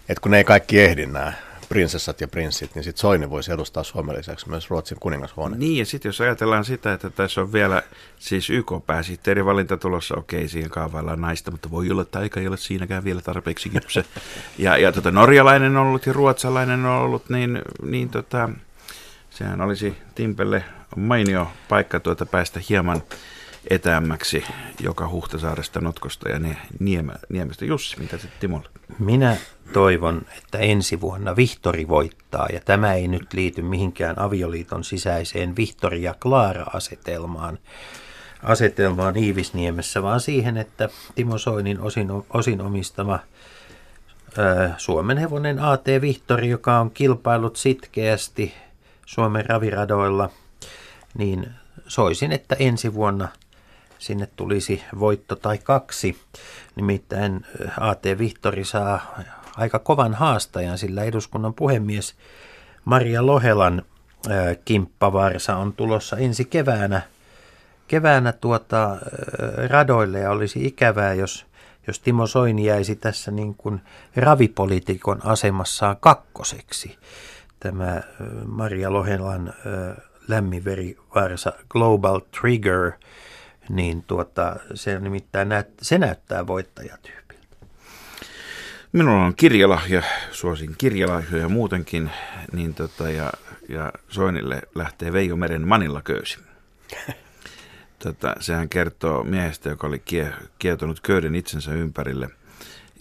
[0.10, 1.33] että kun ne ei kaikki ehdi nämä
[1.69, 5.60] prinsessat ja prinssit, niin sitten Soini voisi edustaa Suomen lisäksi myös Ruotsin kuningashuonetta.
[5.60, 7.83] Niin, ja sitten jos ajatellaan sitä, että tässä on vielä
[8.19, 12.57] siis YK-pääsihteerin valinta tulossa, okei, siihen kaavaillaan naista, mutta voi olla, että aika ei ole
[12.57, 14.03] siinäkään vielä tarpeeksi kypsä.
[14.57, 18.49] Ja, ja tota, norjalainen on ollut ja ruotsalainen on ollut, niin, niin tota,
[19.29, 20.63] sehän olisi Timpelle
[20.95, 23.01] mainio paikka tuota päästä hieman
[23.69, 24.43] etäämmäksi
[24.80, 26.39] joka Huhtasaaresta, Notkosta ja
[27.30, 27.65] Niemestä.
[27.65, 28.69] Jussi, mitä se Timolle?
[28.99, 29.38] Minä
[29.73, 36.03] toivon, että ensi vuonna Vihtori voittaa, ja tämä ei nyt liity mihinkään avioliiton sisäiseen Vihtori
[36.03, 37.60] ja Klaara-asetelmaan,
[38.43, 43.19] asetelmaan Iivisniemessä, vaan siihen, että Timo Soinin osin, osin omistama
[44.77, 48.53] Suomen hevonen AT Vihtori, joka on kilpailut sitkeästi
[49.06, 50.30] Suomen raviradoilla,
[51.17, 51.49] niin
[51.88, 53.27] soisin, että ensi vuonna
[53.99, 56.17] sinne tulisi voitto tai kaksi.
[56.75, 59.19] Nimittäin ö, AT Vihtori saa
[59.55, 62.15] aika kovan haastajan, sillä eduskunnan puhemies
[62.86, 63.81] Maria Lohelan
[64.27, 67.01] ö, kimppavarsa on tulossa ensi keväänä,
[67.88, 71.45] keväänä tuota, ö, radoille ja olisi ikävää, jos,
[71.88, 73.81] jos Timo Soini jäisi tässä niin kuin
[74.15, 76.97] ravipolitiikon asemassaan kakkoseksi.
[77.60, 78.01] Tämä
[78.45, 79.53] Maria Lohelan
[80.27, 82.91] lämminverivarsa Global Trigger,
[83.69, 87.56] niin tuota, se nimittäin näyt, se näyttää voittajatyypiltä.
[88.91, 92.12] Minulla on kirjalahja, suosin kirjalahjoja muutenkin,
[92.51, 93.32] niin tota, ja,
[93.69, 96.39] ja Soinille lähtee Veijo Meren Manilla köysi.
[98.03, 102.30] Tota, sehän kertoo miehestä, joka oli kie, kietonut köyden itsensä ympärille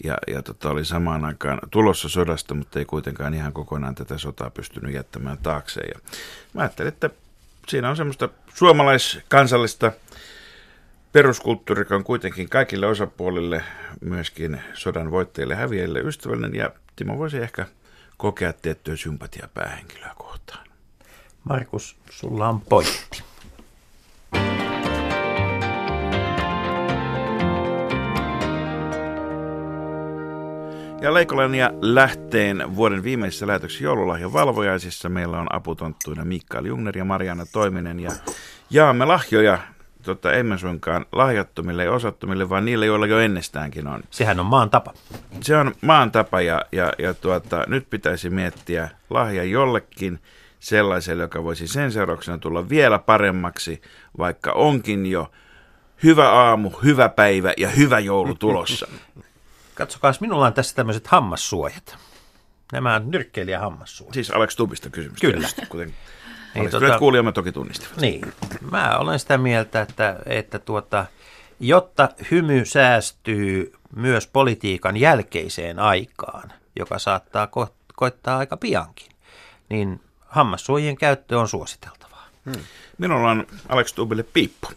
[0.03, 4.49] ja, ja tota, oli samaan aikaan tulossa sodasta, mutta ei kuitenkaan ihan kokonaan tätä sotaa
[4.49, 5.89] pystynyt jättämään taakseen.
[5.93, 5.99] Ja
[6.53, 7.09] mä ajattelin, että
[7.67, 9.91] siinä on semmoista suomalaiskansallista
[11.17, 13.63] peruskulttuuri, on kuitenkin kaikille osapuolille,
[14.01, 17.65] myöskin sodan voittajille häviäjille ystävällinen, ja Timo voisi ehkä
[18.17, 20.67] kokea tiettyä sympatiaa päähenkilöä kohtaan.
[21.43, 23.23] Markus, sulla on pointti.
[31.01, 37.05] Ja Leikolan ja Lähteen vuoden viimeisessä lähetyksessä joululahjan valvojaisissa meillä on aputonttuina Mikael Jungner ja
[37.05, 38.11] Mariana Toiminen ja
[38.69, 39.59] jaamme lahjoja
[40.03, 44.03] tota, emme suinkaan lahjattomille ja osattomille, vaan niille, joilla jo ennestäänkin on.
[44.11, 44.93] Sehän on maan tapa.
[45.41, 50.19] Se on maan tapa ja, ja, ja tuota, nyt pitäisi miettiä lahja jollekin
[50.59, 53.81] sellaiselle, joka voisi sen seurauksena tulla vielä paremmaksi,
[54.17, 55.31] vaikka onkin jo
[56.03, 58.87] hyvä aamu, hyvä päivä ja hyvä joulu tulossa.
[59.75, 61.97] Katsokaa, minulla on tässä tämmöiset hammassuojat.
[62.71, 64.13] Nämä on nyrkkeilijä hammassuojat.
[64.13, 65.19] Siis Alex Tubista kysymys.
[65.19, 65.37] Kyllä.
[65.37, 65.93] Tietysti, kuten
[66.55, 66.99] Niin, tota...
[66.99, 67.97] kuulijamme toki tunnistivat.
[67.97, 68.33] Niin,
[68.71, 71.05] mä olen sitä mieltä, että, että tuota,
[71.59, 79.11] jotta hymy säästyy myös politiikan jälkeiseen aikaan, joka saattaa ko- koittaa aika piankin,
[79.69, 82.27] niin hammassuojien käyttö on suositeltavaa.
[82.45, 82.63] Hmm.
[82.97, 84.67] Minulla on Alex Tubille piippu.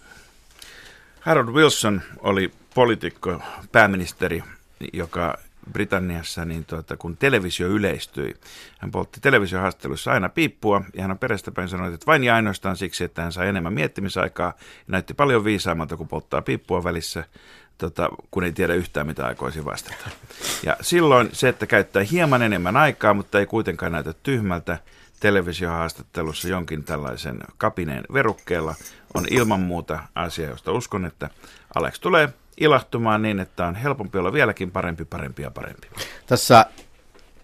[1.20, 4.44] Harold Wilson oli poliitikko, pääministeri,
[4.92, 5.38] joka
[5.72, 8.34] Britanniassa, niin tuota, kun televisio yleistyi,
[8.78, 13.04] hän poltti televisiohaastattelussa aina piippua, ja hän on perästäpäin sanonut, että vain ja ainoastaan siksi,
[13.04, 17.24] että hän sai enemmän miettimisaikaa, ja näytti paljon viisaammalta, kun polttaa piippua välissä,
[17.78, 20.10] tota, kun ei tiedä yhtään, mitä aikoisi vastata.
[20.62, 24.78] Ja silloin se, että käyttää hieman enemmän aikaa, mutta ei kuitenkaan näytä tyhmältä,
[25.20, 28.74] televisiohaastattelussa jonkin tällaisen kapineen verukkeella
[29.14, 31.30] on ilman muuta asia, josta uskon, että
[31.74, 32.28] Alex tulee
[32.60, 35.88] ilahtumaan niin, että on helpompi olla vieläkin parempi, parempi ja parempi.
[36.26, 36.66] Tässä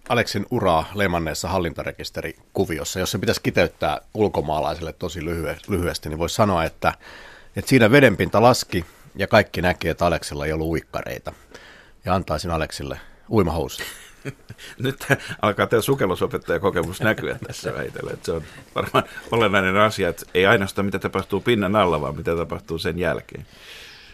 [0.09, 5.25] Aleksin uraa leimanneessa hallintarekisterikuviossa, jos se pitäisi kiteyttää ulkomaalaiselle tosi
[5.69, 6.95] lyhyesti, niin voisi sanoa, että,
[7.57, 8.85] että siinä vedenpinta laski
[9.17, 11.33] ja kaikki näkee, että Aleksilla ei ollut uikkareita.
[12.05, 13.01] Ja antaisin Aleksille
[13.31, 13.83] uimahousu.
[14.79, 15.07] Nyt
[15.43, 18.11] alkaa teidän sukellusopettajakokemus näkyä tässä väitellä.
[18.23, 18.43] Se on
[18.75, 23.47] varmaan olennainen asia, että ei ainoastaan mitä tapahtuu pinnan alla, vaan mitä tapahtuu sen jälkeen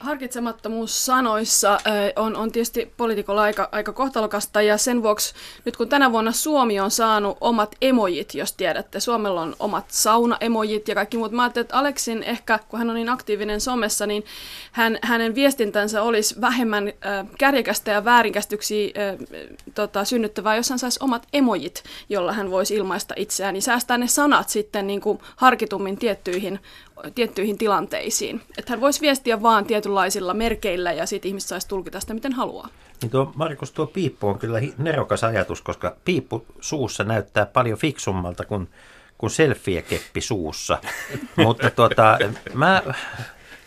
[0.02, 1.78] harkitsemattomuus sanoissa
[2.16, 5.34] on, on tietysti poliitikolla aika, aika kohtalokasta ja sen vuoksi
[5.64, 10.88] nyt kun tänä vuonna Suomi on saanut omat emojit, jos tiedätte, Suomella on omat sauna-emojit
[10.88, 11.32] ja kaikki muut.
[11.32, 14.24] Mä ajattelin, että Aleksin ehkä, kun hän on niin aktiivinen somessa, niin
[14.72, 19.18] hän, hänen viestintänsä olisi vähemmän äh, kärjekästä ja väärinkäsityksiä äh,
[19.74, 24.06] tota, synnyttävää, jos hän saisi omat emojit, jolla hän voisi ilmaista itseään, niin säästää ne
[24.06, 26.60] sanat sitten niin kuin harkitummin tiettyihin
[27.14, 28.42] tiettyihin tilanteisiin.
[28.58, 32.68] Että hän voisi viestiä vaan tietynlaisilla merkeillä ja sitten ihmiset saisi tulkita sitä miten haluaa.
[33.02, 38.44] Niin tuo, Markus, tuo piippu on kyllä nerokas ajatus, koska piippu suussa näyttää paljon fiksummalta
[38.44, 38.68] kuin,
[39.18, 40.78] kuin selfie-keppi suussa.
[41.44, 42.18] Mutta tuota,
[42.54, 42.82] mä,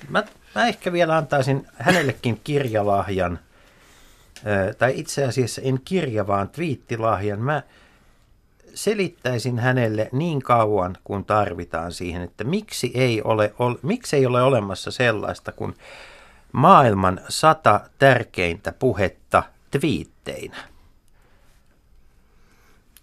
[0.10, 0.24] mä,
[0.56, 3.40] mä ehkä vielä antaisin hänellekin kirjalahjan,
[4.78, 7.40] tai itse asiassa en kirja, vaan twiittilahjan.
[7.40, 7.64] Mä,
[8.76, 14.42] selittäisin hänelle niin kauan, kun tarvitaan siihen, että miksi ei ole, ole, miksi ei ole
[14.42, 15.74] olemassa sellaista kuin
[16.52, 20.58] maailman sata tärkeintä puhetta twiitteinä.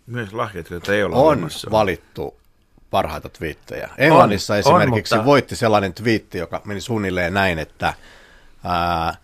[0.06, 1.70] Myös lahjat, joita ei ole on olemassa.
[1.70, 2.36] valittu
[2.90, 3.90] parhaita twiittejä.
[3.98, 5.30] Englannissa on, esimerkiksi on, mutta...
[5.30, 7.94] voitti sellainen twiitti, joka meni suunnilleen näin, että
[8.64, 9.14] ää,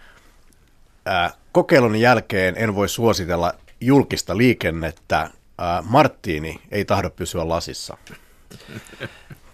[1.06, 7.96] ää, kokeilun jälkeen en voi suositella julkista liikennettä ää, Marttiini ei tahdo pysyä lasissa.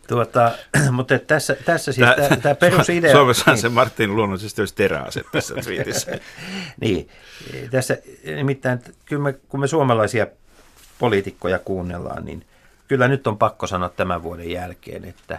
[0.08, 0.52] Tuota,
[0.90, 3.12] mutta tässä, tässä siis tämä, tämä perusidea...
[3.18, 6.10] Suomessa niin, se Martin luonnollisesti olisi teräase tässä twiitissä.
[6.80, 7.08] niin,
[7.70, 7.98] tässä
[8.36, 10.26] nimittäin, kyllä me, kun me suomalaisia
[10.98, 12.46] poliitikkoja kuunnellaan, niin
[12.88, 15.38] kyllä nyt on pakko sanoa tämän vuoden jälkeen, että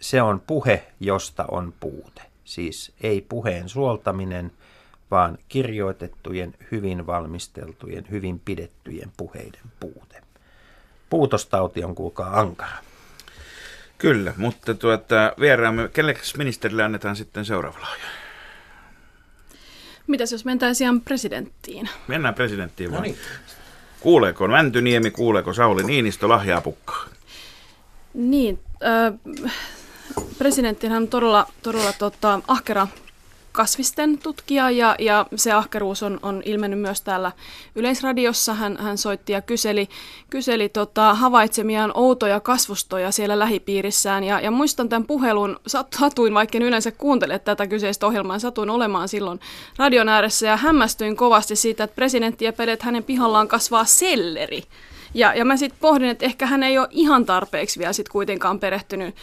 [0.00, 2.22] se on puhe, josta on puute.
[2.44, 4.52] Siis ei puheen suoltaminen,
[5.10, 10.22] vaan kirjoitettujen, hyvin valmisteltujen, hyvin pidettyjen puheiden puute.
[11.10, 12.78] Puutostauti on kuulkaa ankara.
[13.98, 18.04] Kyllä, mutta tuota, vieraamme, kelle ministerille annetaan sitten seuraava lahja?
[20.06, 21.88] Mitäs jos mentäisiin ihan presidenttiin?
[22.08, 23.02] Mennään presidenttiin vaan.
[23.02, 23.18] No niin.
[24.00, 27.04] Kuuleeko Mäntyniemi, kuuleeko Sauli Niinistö lahjaa pukkaa?
[28.14, 29.38] Niin, äh,
[30.38, 32.86] presidenttihän on todella, todella tota, ahkera
[33.58, 37.32] kasvisten tutkija ja, ja se ahkeruus on, on ilmennyt myös täällä
[37.74, 38.54] Yleisradiossa.
[38.54, 39.88] Hän, hän soitti ja kyseli,
[40.30, 44.24] kyseli tota, havaitsemiaan outoja kasvustoja siellä lähipiirissään.
[44.24, 45.60] Ja, ja muistan tämän puhelun,
[45.98, 49.40] satuin, vaikka en yleensä kuuntele tätä kyseistä ohjelmaa, satuin olemaan silloin
[49.76, 54.62] radion ääressä ja hämmästyin kovasti siitä, että presidentti ja että hänen pihallaan kasvaa selleri.
[55.14, 58.60] Ja, ja mä sitten pohdin, että ehkä hän ei ole ihan tarpeeksi vielä sit kuitenkaan
[58.60, 59.14] perehtynyt,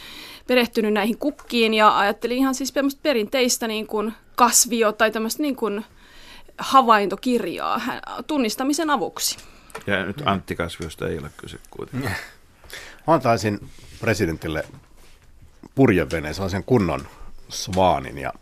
[0.46, 5.84] perehtynyt näihin kukkiin ja ajattelin ihan siis perinteistä niin kuin kasvio tai tämmöistä niin kuin
[6.58, 7.80] havaintokirjaa
[8.26, 9.38] tunnistamisen avuksi.
[9.86, 12.14] Ja nyt Antti Kasviosta ei ole kyse kuitenkaan.
[13.06, 13.68] Mä antaisin
[14.00, 14.64] presidentille
[15.74, 17.08] purjeveneen, sellaisen kunnon
[17.48, 18.32] svaanin ja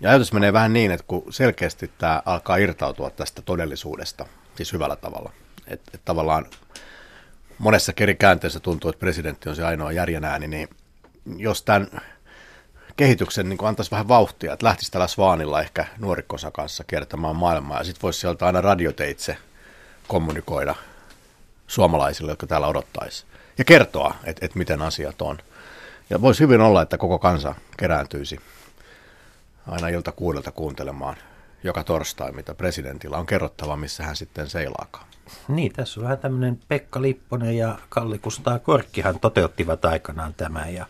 [0.00, 4.96] Ja ajatus menee vähän niin, että kun selkeästi tämä alkaa irtautua tästä todellisuudesta, siis hyvällä
[4.96, 5.32] tavalla.
[5.66, 6.46] Että et tavallaan
[7.58, 10.68] monessa eri käänteessä tuntuu, että presidentti on se ainoa järjen ääni, niin
[11.36, 12.00] jos tämän
[12.96, 17.84] kehityksen niin antaisi vähän vauhtia, että lähtisi tällä Svaanilla ehkä nuorikkosa kanssa kiertämään maailmaa, ja
[17.84, 19.36] sitten voisi sieltä aina radioteitse
[20.08, 20.74] kommunikoida
[21.66, 23.24] suomalaisille, jotka täällä odottaisi,
[23.58, 25.38] ja kertoa, että, että miten asiat on.
[26.10, 28.40] Ja voisi hyvin olla, että koko kansa kerääntyisi
[29.66, 31.16] aina ilta kuudelta kuuntelemaan
[31.64, 35.06] joka torstai, mitä presidentillä on kerrottava, missä hän sitten seilaakaan.
[35.48, 40.86] Niin, tässä on vähän tämmöinen Pekka Lipponen ja Kalli Kustaa Korkkihan toteuttivat aikanaan tämän ja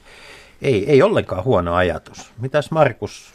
[0.62, 2.32] ei, ei ollenkaan huono ajatus.
[2.38, 3.34] Mitäs Markus?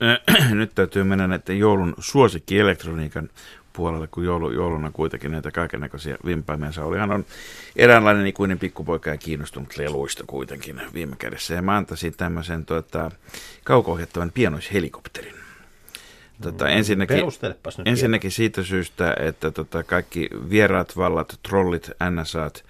[0.50, 3.30] Nyt täytyy mennä näiden joulun suosikki-elektroniikan
[3.72, 6.84] puolelle, kun joulu, jouluna kuitenkin näitä kaikenlaisia vimpaimia saa.
[6.84, 7.24] Olihan on
[7.76, 11.54] eräänlainen ikuinen pikkupoika ja kiinnostunut leluista kuitenkin viime kädessä.
[11.54, 13.10] Ja mä antaisin tämmöisen tuota,
[13.64, 15.43] kauko-ohjattavan pienoishelikopterin.
[16.42, 22.64] Tota, ensinnäkin, nyt ensinnäkin siitä syystä, että tota, kaikki vieraat vallat, trollit, NSAt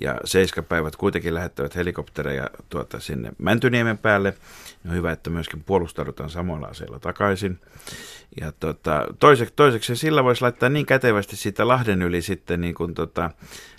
[0.00, 4.34] ja seiskapäivät kuitenkin lähettävät helikoptereja tuota, sinne Mäntyniemen päälle.
[4.88, 7.58] On hyvä, että myöskin puolustaudutaan samoilla aseilla takaisin.
[8.40, 12.94] Ja tota, toiseksi, toiseksi sillä voisi laittaa niin kätevästi siitä Lahden yli sitten niin kuin,
[12.94, 13.30] tota,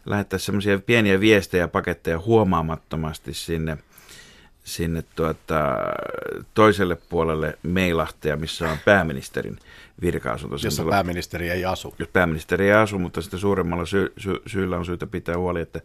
[0.05, 3.77] lähettää semmoisia pieniä viestejä, paketteja huomaamattomasti sinne–
[4.63, 5.77] sinne tuota,
[6.53, 9.59] toiselle puolelle Meilahtea, missä on pääministerin
[10.01, 10.55] virka-asunto.
[10.63, 11.95] Jossa pääministeri ei asu.
[11.99, 15.81] Jos pääministeri ei asu, mutta sitten suuremmalla sy- sy- syyllä on syytä pitää huoli, että,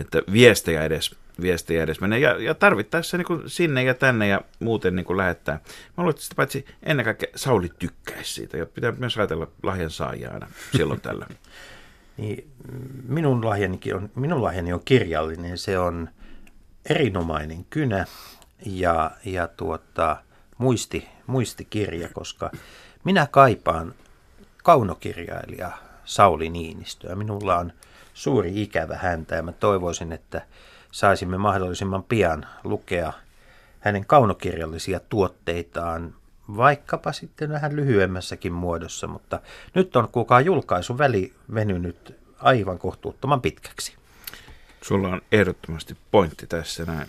[0.00, 2.18] että viestejä edes, viestejä edes menee.
[2.18, 5.54] Ja, ja tarvittaessa niin kuin sinne ja tänne ja muuten niin kuin lähettää.
[5.54, 8.56] Mä luulen, että sitä paitsi ennen kaikkea Sauli tykkäisi siitä.
[8.56, 11.26] Ja pitää myös ajatella lahjan saajaa aina silloin tällä.
[12.16, 12.50] niin,
[13.08, 15.58] minun, lahjanikin on, minun lahjani on kirjallinen.
[15.58, 16.08] Se on
[16.88, 18.06] erinomainen kynä
[18.66, 20.16] ja, ja tuota,
[20.58, 22.50] muisti, muistikirja, koska
[23.04, 23.94] minä kaipaan
[24.62, 25.70] kaunokirjailija
[26.04, 27.14] Sauli Niinistöä.
[27.14, 27.72] Minulla on
[28.14, 30.42] suuri ikävä häntä ja mä toivoisin, että
[30.92, 33.12] saisimme mahdollisimman pian lukea
[33.80, 36.14] hänen kaunokirjallisia tuotteitaan,
[36.56, 39.40] vaikkapa sitten vähän lyhyemmässäkin muodossa, mutta
[39.74, 43.99] nyt on kukaan julkaisu väli venynyt aivan kohtuuttoman pitkäksi.
[44.82, 47.08] Sulla on ehdottomasti pointti tässä näin.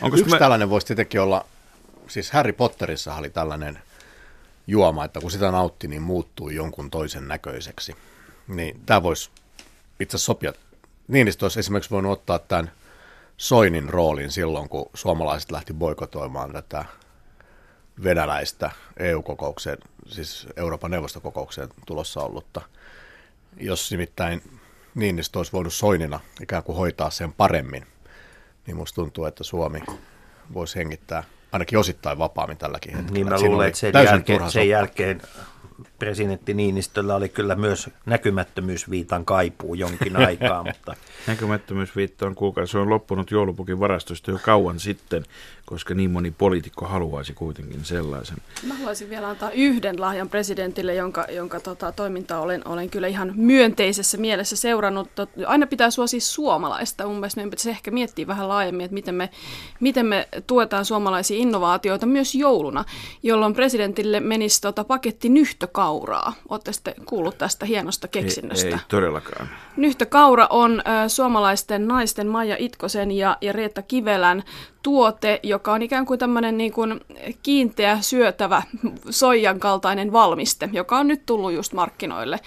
[0.00, 0.38] Onko Yksi mä...
[0.38, 1.46] tällainen voisi tietenkin olla,
[2.08, 3.78] siis Harry Potterissa oli tällainen
[4.66, 7.96] juoma, että kun sitä nautti, niin muuttui jonkun toisen näköiseksi.
[8.48, 9.30] Niin tämä voisi
[10.00, 10.52] itse sopia.
[11.08, 12.72] Niinistö olisi esimerkiksi voinut ottaa tämän
[13.36, 16.84] Soinin roolin silloin, kun suomalaiset lähti boikotoimaan tätä
[18.02, 22.60] venäläistä EU-kokoukseen, siis Euroopan neuvostokokoukseen tulossa ollutta.
[23.56, 24.59] Jos nimittäin
[24.94, 27.86] Niinistö olisi voinut Soinina ikään kuin hoitaa sen paremmin,
[28.66, 29.80] niin musta tuntuu, että Suomi
[30.54, 33.14] voisi hengittää ainakin osittain vapaammin tälläkin hetkellä.
[33.14, 35.22] Niin mä luulen, että sen jälkeen, sen jälkeen
[36.00, 40.64] presidentti Niinistöllä oli kyllä myös näkymättömyysviitan kaipuu jonkin aikaa.
[40.70, 40.96] Mutta...
[41.26, 45.24] Näkymättömyysviitta on kuukausi, se on loppunut joulupukin varastosta jo kauan sitten,
[45.66, 48.36] koska niin moni poliitikko haluaisi kuitenkin sellaisen.
[48.66, 53.32] Mä haluaisin vielä antaa yhden lahjan presidentille, jonka, jonka tota, toimintaa olen, olen kyllä ihan
[53.36, 55.08] myönteisessä mielessä seurannut.
[55.46, 57.06] Aina pitää suosia suomalaista.
[57.06, 59.30] Mun mielestä meidän pitäisi ehkä miettiä vähän laajemmin, että miten me,
[59.80, 62.84] miten me tuetaan suomalaisia innovaatioita myös jouluna,
[63.22, 65.28] jolloin presidentille menisi tota, paketti
[65.90, 66.32] nyhtökauraa.
[66.48, 68.66] Olette sitten kuullut tästä hienosta keksinnöstä?
[68.68, 69.48] Ei, ei todellakaan.
[69.76, 74.42] Nyhtökaura on ä, suomalaisten naisten Maija Itkosen ja, ja Reetta Kivelän
[74.82, 77.00] tuote, joka on ikään kuin tämmöinen niin kuin
[77.42, 78.62] kiinteä syötävä
[79.10, 82.40] soijan kaltainen valmiste, joka on nyt tullut just markkinoille.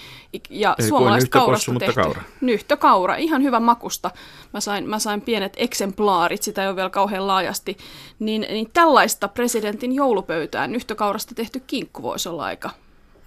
[0.50, 2.02] Ja Eli suomalaista kaurasta tehty.
[2.02, 2.22] Kaura.
[2.42, 4.12] Nyhtökaura, ihan hyvä makusta.
[4.54, 7.78] Mä sain, mä sain pienet eksemplaarit, sitä ei ole vielä kauhean laajasti.
[8.20, 12.70] Niin, niin tällaista presidentin joulupöytään nyhtökaurasta tehty kinkku voisi olla aika,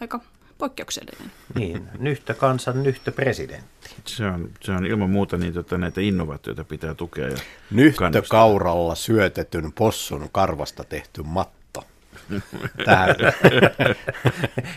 [0.01, 0.21] aika
[0.59, 1.33] poikkeuksellinen.
[1.55, 3.91] Niin, nyhtä kansan, nyhtä presidentti.
[4.05, 7.29] Se on, se on ilman muuta niin, että näitä innovaatioita pitää tukea.
[7.29, 7.37] Ja
[7.71, 11.66] Nyhtö kauralla syötetyn possun karvasta tehty matto.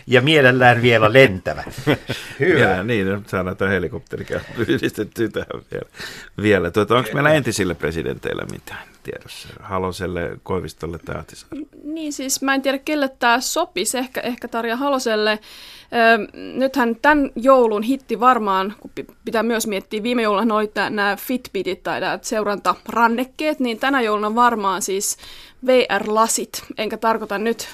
[0.06, 1.64] Ja mielellään vielä lentävä.
[2.40, 2.58] Hyvä.
[2.58, 4.26] Ja niin, saadaan tämä helikopteri
[4.58, 5.88] yhdistettyä tähän vielä.
[6.42, 6.70] vielä.
[6.70, 9.48] Tuota, onko meillä entisille presidenteillä mitään tiedossa?
[9.60, 11.66] Haloselle, Koivistolle tai Ahtisaarelle?
[11.84, 13.98] Niin siis mä en tiedä, kelle tämä sopisi.
[13.98, 15.38] Ehkä, ehkä Tarja Haloselle.
[16.56, 18.90] nythän tämän joulun hitti varmaan, kun
[19.24, 24.82] pitää myös miettiä, viime jouluna oli nämä Fitbitit tai nämä seurantarannekkeet, niin tänä jouluna varmaan
[24.82, 25.16] siis
[25.66, 27.68] VR-lasit, enkä tarkoita nyt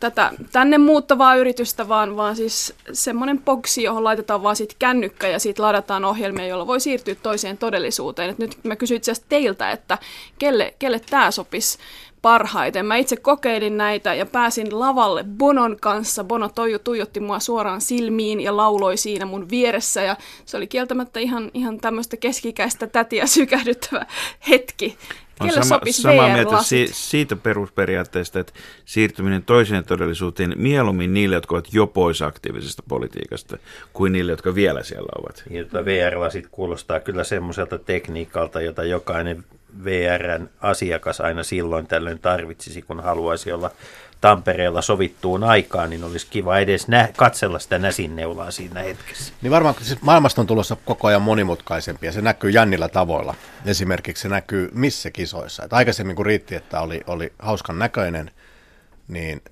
[0.00, 5.38] tätä tänne muuttavaa yritystä, vaan, vaan siis semmoinen boksi, johon laitetaan vaan sit kännykkä ja
[5.38, 8.30] siitä ladataan ohjelmia, jolla voi siirtyä toiseen todellisuuteen.
[8.30, 9.98] Et nyt mä kysyin itse teiltä, että
[10.38, 11.78] kelle, kelle tämä sopisi
[12.22, 12.86] parhaiten.
[12.86, 16.24] Mä itse kokeilin näitä ja pääsin lavalle Bonon kanssa.
[16.24, 21.20] Bono toiju tuijotti mua suoraan silmiin ja lauloi siinä mun vieressä ja se oli kieltämättä
[21.20, 24.06] ihan, ihan tämmöistä keskikäistä tätiä sykähdyttävä
[24.48, 24.98] hetki.
[25.38, 28.52] Kelle sama, sopisi samaa mieltä si, siitä perusperiaatteesta, että
[28.84, 33.58] siirtyminen toiseen todellisuuteen mieluummin niille, jotka ovat jo pois aktiivisesta politiikasta,
[33.92, 35.42] kuin niille, jotka vielä siellä ovat.
[35.50, 39.44] Ja tuota VR-lasit kuulostaa kyllä semmoiselta tekniikalta, jota jokainen
[39.84, 43.70] VRn asiakas aina silloin tällöin tarvitsisi, kun haluaisi olla
[44.20, 49.32] Tampereella sovittuun aikaan, niin olisi kiva edes nä- katsella sitä näsinneulaa siinä hetkessä.
[49.42, 53.34] Niin varmaan siis maailmasta on tulossa koko ajan monimutkaisempi ja se näkyy jännillä tavoilla.
[53.66, 55.64] Esimerkiksi se näkyy missä kisoissa.
[55.64, 58.30] Et aikaisemmin kun riitti, että oli, oli hauskan näköinen,
[59.08, 59.42] niin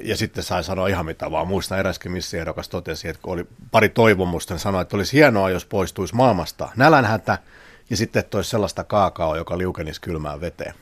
[0.00, 1.46] ja sitten sai sanoa ihan mitä vaan.
[1.46, 5.64] Muistan eräskin missiehdokas totesi, että kun oli pari toivomusta, niin sanoi, että olisi hienoa, jos
[5.64, 7.38] poistuisi maailmasta nälänhätä
[7.90, 10.74] ja sitten että olisi sellaista kaakaoa, joka liukenisi kylmään veteen.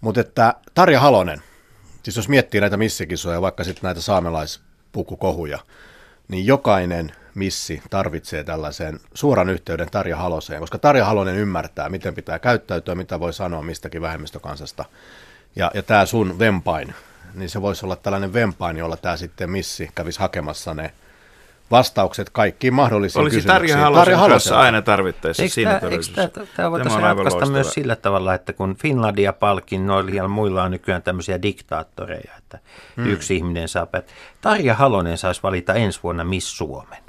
[0.00, 1.42] Mutta että Tarja Halonen,
[2.02, 5.58] siis jos miettii näitä missikisoja, vaikka sitten näitä saamelaispukukohuja,
[6.28, 12.38] niin jokainen missi tarvitsee tällaisen suoran yhteyden Tarja Haloseen, koska Tarja Halonen ymmärtää, miten pitää
[12.38, 14.84] käyttäytyä, mitä voi sanoa mistäkin vähemmistökansasta.
[15.56, 16.94] Ja, ja tämä sun vempain,
[17.34, 20.92] niin se voisi olla tällainen vempain, jolla tämä sitten missi kävisi hakemassa ne
[21.70, 23.78] vastaukset kaikkiin mahdollisiin Olisi kysymyksiin.
[23.92, 25.80] Tarja Halosen aina tarvittaessa Eikö siinä
[26.14, 30.70] tämä, tämä voitaisiin ratkaista myös sillä tavalla, että kun Finlandia palkin noilla ja muilla on
[30.70, 32.58] nykyään tämmöisiä diktaattoreja, että
[32.96, 33.06] hmm.
[33.06, 34.14] yksi ihminen saa päättää.
[34.40, 37.02] Tarja Halonen saisi valita ensi vuonna Miss Suomen.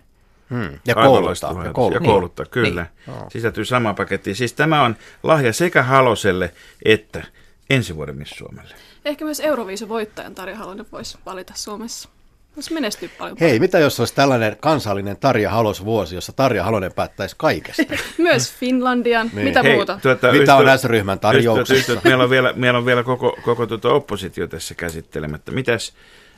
[0.49, 0.79] Hmm.
[0.85, 1.63] Ja kouluttaa.
[1.65, 2.01] Ja kouluttaa.
[2.01, 2.85] Ja kouluttaa, kyllä.
[3.07, 3.15] Niin.
[3.29, 4.35] Sisältyy sama paketti.
[4.35, 6.53] Siis tämä on lahja sekä Haloselle
[6.85, 7.23] että
[7.69, 8.75] ensi vuoden Miss Suomelle.
[9.05, 12.09] Ehkä myös Euroviisun voittajan Tarja Halonen voisi valita Suomessa.
[12.55, 13.37] Voisi menestyä paljon.
[13.39, 17.83] Hei, mitä jos olisi tällainen kansallinen Tarja Halos vuosi, jossa Tarja Halonen päättäisi kaikesta?
[18.17, 19.29] Myös Finlandian.
[19.33, 19.47] Niin.
[19.47, 19.99] Mitä Hei, muuta?
[20.01, 21.73] tuota, Mitä on ystävät- S-ryhmän ystävät, tarjouksessa?
[21.73, 25.51] ystävät, meillä on vielä, meillä on vielä koko, koko tuota oppositio tässä käsittelemättä.
[25.51, 25.93] Mitäs,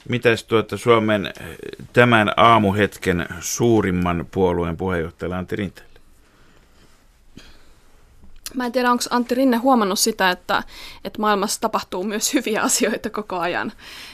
[0.10, 1.34] mitäs tuota Suomen eh,
[1.94, 5.93] tämän aamuhetken suurimman puolueen puheenjohtaja Antti Rinteelle?
[8.54, 10.64] Mä en tiedä, onko Antti Rinne huomannut sitä, että,
[11.04, 13.72] että maailmassa tapahtuu myös hyviä asioita koko ajan.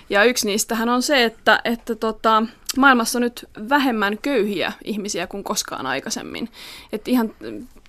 [0.09, 2.43] Ja yksi niistähän on se, että, että tota,
[2.77, 6.49] maailmassa on nyt vähemmän köyhiä ihmisiä kuin koskaan aikaisemmin.
[6.91, 7.31] Että ihan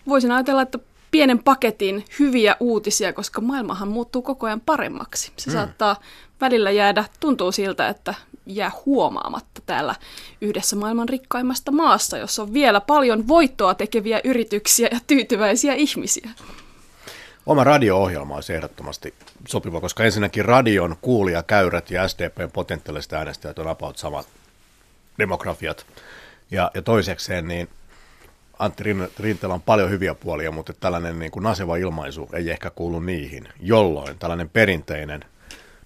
[0.08, 0.78] voisin ajatella, että
[1.10, 5.32] pienen paketin hyviä uutisia, koska maailmahan muuttuu koko ajan paremmaksi.
[5.36, 5.52] Se mm.
[5.52, 5.96] saattaa
[6.40, 8.14] välillä jäädä, tuntuu siltä, että
[8.56, 9.94] jää huomaamatta täällä
[10.40, 16.30] yhdessä maailman rikkaimmasta maassa, jossa on vielä paljon voittoa tekeviä yrityksiä ja tyytyväisiä ihmisiä.
[17.46, 19.14] Oma radio-ohjelma olisi ehdottomasti
[19.48, 24.26] sopiva, koska ensinnäkin radion kuulijakäyrät ja SDPn potentiaaliset äänestäjät on about samat
[25.18, 25.86] demografiat.
[26.50, 27.68] Ja, ja toisekseen niin
[28.58, 32.70] Antti Rin- Rinteellä on paljon hyviä puolia, mutta tällainen niin kuin naseva ilmaisu ei ehkä
[32.70, 35.24] kuulu niihin, jolloin tällainen perinteinen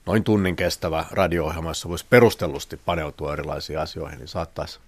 [0.06, 4.78] noin tunnin kestävä radio-ohjelma, jossa voisi perustellusti paneutua erilaisiin asioihin, niin saattaisi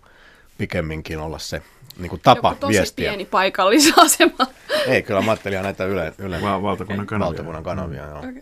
[0.59, 1.63] pikemminkin olla se
[1.99, 3.11] niin kuin tapa Joku tosi viestiä.
[3.11, 4.47] pieni paikallisasema.
[4.87, 7.27] Ei, kyllä mä ajattelin näitä yle, yle, Va- valtakunnan kanavia.
[7.29, 8.19] valtakunnan kanavia joo.
[8.19, 8.41] Okay.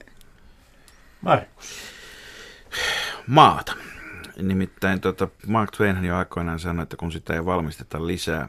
[1.20, 1.66] Markus.
[3.26, 3.72] maata.
[4.42, 8.48] Nimittäin tota, Mark Twain jo aikoinaan sanoi, että kun sitä ei valmisteta lisää,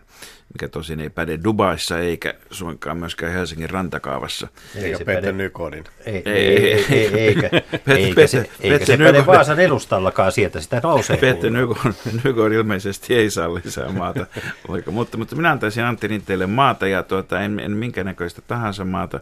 [0.54, 4.48] mikä tosin ei päde Dubaissa eikä suinkaan myöskään Helsingin rantakaavassa.
[4.76, 5.84] Eikä päde- Nykodin.
[6.06, 7.50] Ei, Ei, ei, ei, ei, eikä,
[7.88, 11.20] eikä se, eikä se päde Vaasan edustallakaan sieltä, sitä nousee.
[11.50, 14.26] Nykon, Nykon ilmeisesti ei saa lisää maata,
[14.68, 14.92] Oliko?
[14.92, 19.20] mutta, mutta minä antaisin Antti Rinteelle maata ja tuota, en, en minkä näköistä tahansa maata,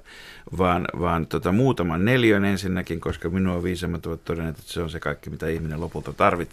[0.57, 4.99] vaan, vaan tuota, muutaman neliön ensinnäkin, koska minua viisemmat ovat todenneet, että se on se
[4.99, 6.52] kaikki, mitä ihminen lopulta tarvitsee,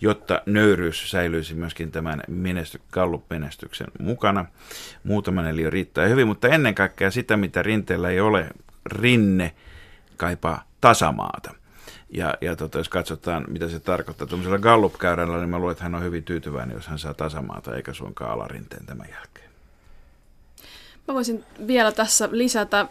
[0.00, 4.44] jotta nöyryys säilyisi myöskin tämän menesty, Gallup-menestyksen mukana.
[5.04, 8.46] Muutama neliö riittää hyvin, mutta ennen kaikkea sitä, mitä Rinteellä ei ole,
[8.86, 9.54] Rinne
[10.16, 11.54] kaipaa tasamaata.
[12.12, 15.94] Ja, ja tota, jos katsotaan, mitä se tarkoittaa tuollaisella Gallup-käyrällä, niin mä luulen, että hän
[15.94, 19.50] on hyvin tyytyväinen, jos hän saa tasamaata, eikä suinkaan alarinteen tämän jälkeen.
[21.08, 22.86] Mä voisin vielä tässä lisätä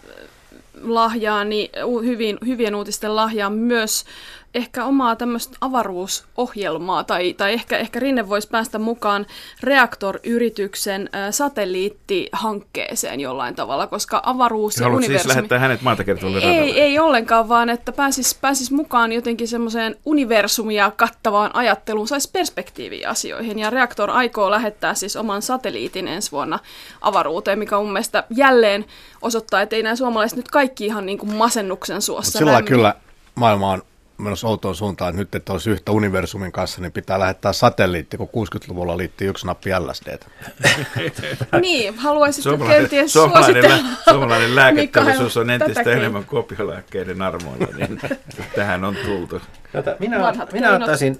[0.81, 4.05] lahjaani, u- hyvin, hyvien uutisten lahjaan myös
[4.53, 9.25] ehkä omaa tämmöistä avaruusohjelmaa, tai, tai ehkä, ehkä Rinne voisi päästä mukaan
[9.63, 15.35] Reaktor-yrityksen ä, satelliittihankkeeseen jollain tavalla, koska avaruus ja siis universumi...
[15.35, 21.55] lähettää hänet maatakertoille Ei, ei ollenkaan, vaan että pääsis, pääsis mukaan jotenkin semmoiseen universumia kattavaan
[21.55, 23.59] ajatteluun, saisi perspektiiviä asioihin.
[23.59, 26.59] Ja Reaktor aikoo lähettää siis oman satelliitin ensi vuonna
[27.01, 28.85] avaruuteen, mikä mun mielestä jälleen
[29.21, 32.69] osoittaa, että ei nämä suomalaiset nyt kaikki ihan niin kuin masennuksen suossa sillä lailla lämmin.
[32.69, 32.93] kyllä
[33.35, 33.81] maailma on
[34.19, 38.27] menossa outoon suuntaan, että nyt että olisi yhtä universumin kanssa, niin pitää lähettää satelliitti, kun
[38.27, 40.17] 60-luvulla liitti yksi nappi LSD.
[41.61, 43.77] Niin, haluaisitko kenties suositella?
[44.09, 45.99] suomalainen lääketeollisuus on entistä tätäkin.
[45.99, 48.01] enemmän kopiolääkkeiden armoilla, niin
[48.55, 49.41] tähän on tultu.
[49.71, 50.81] Tota, minä, Vanhat minä keinot.
[50.81, 51.19] ottaisin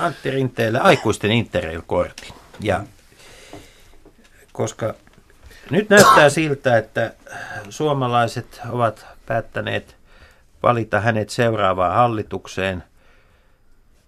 [0.00, 2.34] Antti Rinteelle aikuisten Interrail-kortin.
[2.60, 2.84] Ja
[4.52, 4.94] koska
[5.70, 7.12] nyt näyttää siltä, että
[7.70, 9.96] suomalaiset ovat päättäneet
[10.64, 12.84] valita hänet seuraavaan hallitukseen.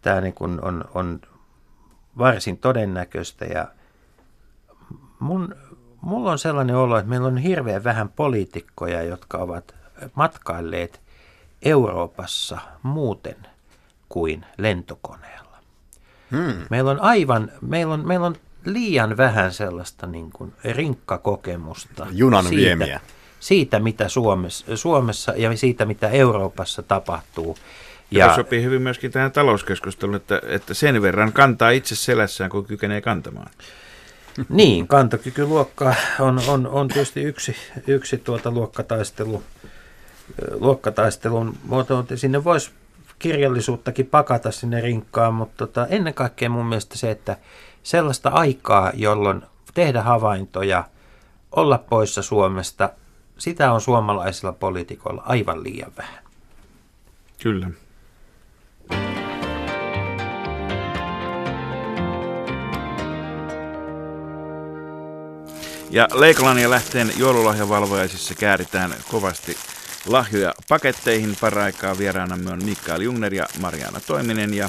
[0.03, 1.21] Tämä niin kuin on, on
[2.19, 3.69] varsin todennäköistä ja
[5.19, 5.55] mun,
[6.01, 9.75] mulla on sellainen olo, että meillä on hirveän vähän poliitikkoja, jotka ovat
[10.15, 11.01] matkailleet
[11.63, 13.37] Euroopassa muuten
[14.09, 15.59] kuin lentokoneella.
[16.31, 16.67] Hmm.
[16.71, 22.07] Meillä on aivan, meillä on, meillä on liian vähän sellaista niin kuin rinkkakokemusta.
[22.11, 23.01] Junan siitä, viemiä.
[23.47, 27.59] Siitä, mitä Suomessa, Suomessa ja siitä, mitä Euroopassa tapahtuu.
[28.11, 32.67] Ja Ja, sopii hyvin myöskin tähän talouskeskusteluun, että, että sen verran kantaa itse selässään, kun
[32.67, 33.51] kykenee kantamaan.
[34.49, 39.43] niin, kantokykyluokka on, on, on tietysti yksi, yksi tuota luokkataistelu,
[40.61, 41.97] luokkataistelun muoto.
[41.97, 42.71] mutta Sinne voisi
[43.19, 47.37] kirjallisuuttakin pakata sinne rinkkaan, mutta tota, ennen kaikkea mun mielestä se, että
[47.83, 49.43] sellaista aikaa, jolloin
[49.75, 50.85] tehdä havaintoja,
[51.53, 52.91] olla poissa Suomesta,
[53.39, 56.25] sitä on suomalaisilla poliitikoilla aivan liian vähän.
[57.43, 57.71] Kyllä.
[65.91, 69.57] Ja Leikolan ja Lähteen joululahjavalvojaisissa kääritään kovasti
[70.07, 71.37] lahjoja paketteihin.
[71.41, 74.69] Paraikaa vieraanamme on Mikael Jungner ja Mariana Toiminen ja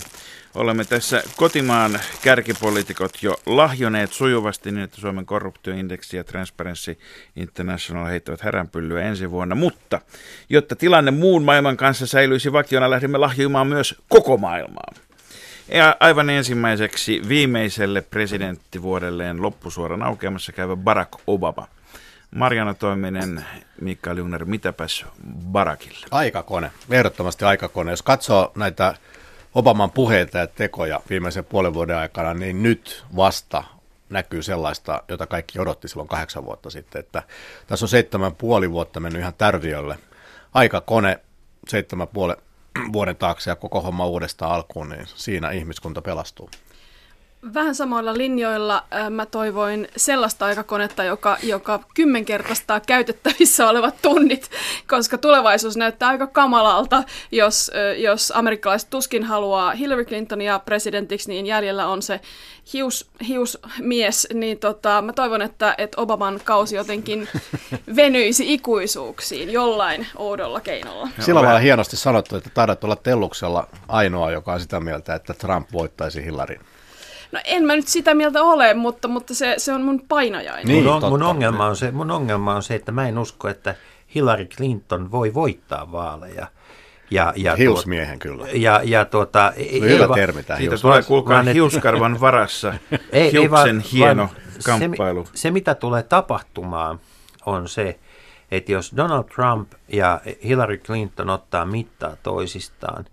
[0.57, 6.99] olemme tässä kotimaan kärkipoliitikot jo lahjoneet sujuvasti niin, että Suomen korruptioindeksi ja Transparency
[7.35, 9.55] International heittävät häränpyllyä ensi vuonna.
[9.55, 10.01] Mutta
[10.49, 14.93] jotta tilanne muun maailman kanssa säilyisi vakiona, lähdemme lahjoimaan myös koko maailmaa.
[15.73, 21.67] Ja aivan ensimmäiseksi viimeiselle presidenttivuodelleen loppusuoran aukeamassa käyvä Barack Obama.
[22.35, 23.45] Mariana Toiminen,
[23.81, 25.05] Mikael Jungner, mitäpäs
[25.51, 26.05] Barackille?
[26.11, 27.91] Aikakone, ehdottomasti aikakone.
[27.91, 28.93] Jos katsoo näitä
[29.57, 33.63] Obaman puheita ja tekoja viimeisen puolen vuoden aikana, niin nyt vasta
[34.09, 36.99] näkyy sellaista, jota kaikki odotti silloin kahdeksan vuotta sitten.
[36.99, 37.23] Että
[37.67, 39.97] tässä on seitsemän puoli vuotta mennyt ihan tärviölle.
[40.53, 41.19] Aikakone
[41.67, 42.37] seitsemän puolen
[42.93, 46.49] vuoden taakse ja koko homma uudestaan alkuun, niin siinä ihmiskunta pelastuu.
[47.53, 54.49] Vähän samoilla linjoilla äh, mä toivoin sellaista aikakonetta, joka, joka kymmenkertaistaa käytettävissä olevat tunnit,
[54.87, 61.45] koska tulevaisuus näyttää aika kamalalta, jos, äh, jos amerikkalaiset tuskin haluaa Hillary Clintonia presidentiksi, niin
[61.45, 62.19] jäljellä on se
[62.73, 67.27] hius, hiusmies, niin tota, mä toivon, että, että Obaman kausi jotenkin
[67.95, 71.07] venyisi ikuisuuksiin jollain oudolla keinolla.
[71.19, 75.67] Sillä lailla hienosti sanottu, että taidat olla Telluksella ainoa, joka on sitä mieltä, että Trump
[75.73, 76.59] voittaisi Hillarin.
[77.31, 80.67] No en mä nyt sitä mieltä ole, mutta, mutta se, se on mun painajainen.
[80.67, 83.47] Niin, mun, on, mun, ongelma on se, mun ongelma on se, että mä en usko,
[83.47, 83.75] että
[84.15, 86.47] Hillary Clinton voi voittaa vaaleja.
[87.11, 88.47] Ja, ja, Hiusmiehen kyllä.
[88.53, 92.99] ja, ja tuota, ei, Hyvä ei va- termi tämä Siitä tulee, kuulkaa, hiuskarvan varassa Ei,
[93.11, 94.23] ei hiuksen vaan- hieno
[94.67, 95.25] vaan kamppailu.
[95.25, 96.99] Se, se, mitä tulee tapahtumaan,
[97.45, 97.99] on se,
[98.51, 103.05] että jos Donald Trump ja Hillary Clinton ottaa mittaa toisistaan,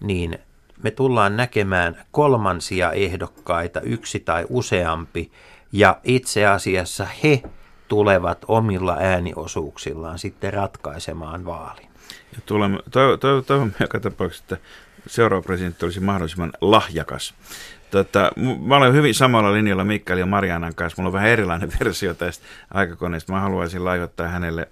[0.00, 0.38] niin
[0.82, 5.30] me tullaan näkemään kolmansia ehdokkaita, yksi tai useampi,
[5.72, 7.42] ja itse asiassa he
[7.88, 11.88] tulevat omilla ääniosuuksillaan sitten ratkaisemaan vaalin.
[12.32, 14.66] Ja tulemme, toiv- toiv- joka tapauksessa, että
[15.06, 17.34] seuraava presidentti olisi mahdollisimman lahjakas.
[17.90, 18.30] Tota,
[18.66, 21.02] mä olen hyvin samalla linjalla Mikkel ja Marianan kanssa.
[21.02, 23.32] Mulla on vähän erilainen versio tästä aikakoneesta.
[23.32, 24.68] Mä haluaisin lahjoittaa hänelle,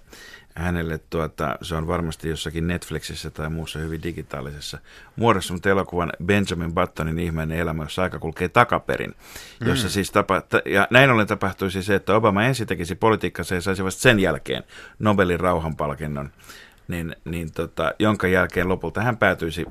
[0.55, 4.77] hänelle tuota, se on varmasti jossakin Netflixissä tai muussa hyvin digitaalisessa
[5.15, 9.15] muodossa, mutta elokuvan Benjamin Buttonin ihmeinen elämä, jossa aika kulkee takaperin.
[9.65, 13.61] Jossa siis tapa, ta- ja näin ollen tapahtuisi se, että Obama ensin tekisi politiikassa ja
[13.61, 14.63] saisi vasta sen jälkeen
[14.99, 16.31] Nobelin rauhanpalkinnon
[16.87, 19.65] niin, niin tota, jonka jälkeen lopulta hän päätyisi,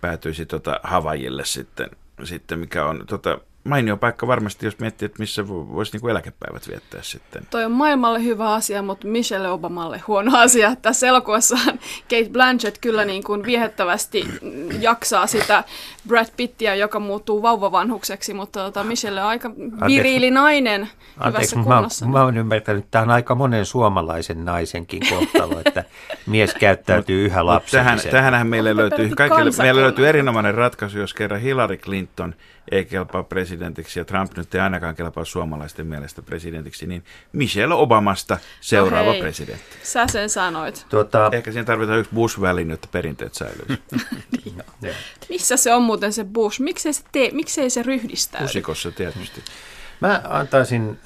[0.00, 1.90] päätyisi tota Havajille sitten,
[2.24, 6.68] sitten, mikä on tota, mainio paikka varmasti, jos miettii, että missä vo- voisi niinku eläkepäivät
[6.68, 7.42] viettää sitten.
[7.50, 10.76] Toi on maailmalle hyvä asia, mutta Michelle Obamalle huono asia.
[10.82, 11.78] Tässä elokuvassahan
[12.10, 14.28] Kate Blanchett kyllä niin kuin viehättävästi
[14.80, 15.64] jaksaa sitä
[16.08, 19.50] Brad Pittiä, joka muuttuu vauvavanhukseksi, mutta tota Michelle on aika
[19.86, 22.06] viriili nainen Anteeksi, hyvässä mutta mä, kunnossa.
[22.06, 25.84] mä oon ymmärtänyt, että tämä on aika monen suomalaisen naisenkin kohtalo, että
[26.26, 28.10] mies käyttäytyy yhä Tähän, lapsellisemmin.
[28.10, 32.34] tähänhän meille löytyy, kaikille, meille löytyy erinomainen ratkaisu, jos kerran Hillary Clinton
[32.70, 38.38] ei kelpaa presidentiksi ja Trump nyt ei ainakaan kelpaa suomalaisten mielestä presidentiksi, niin Michelle Obamasta
[38.60, 39.20] seuraava No hei.
[39.20, 39.76] presidentti.
[39.82, 40.86] Sä sen sanoit.
[40.88, 43.82] Tuota, Ehkä siinä tarvitaan yksi Bush-väline, jotta perinteet säilyisi.
[45.28, 46.60] Missä se on muuten se Bush?
[46.60, 48.44] Miksei se, tee, miksei se ryhdistäydy?
[48.44, 49.42] Pusikossa tietysti.
[50.00, 50.98] Mä antaisin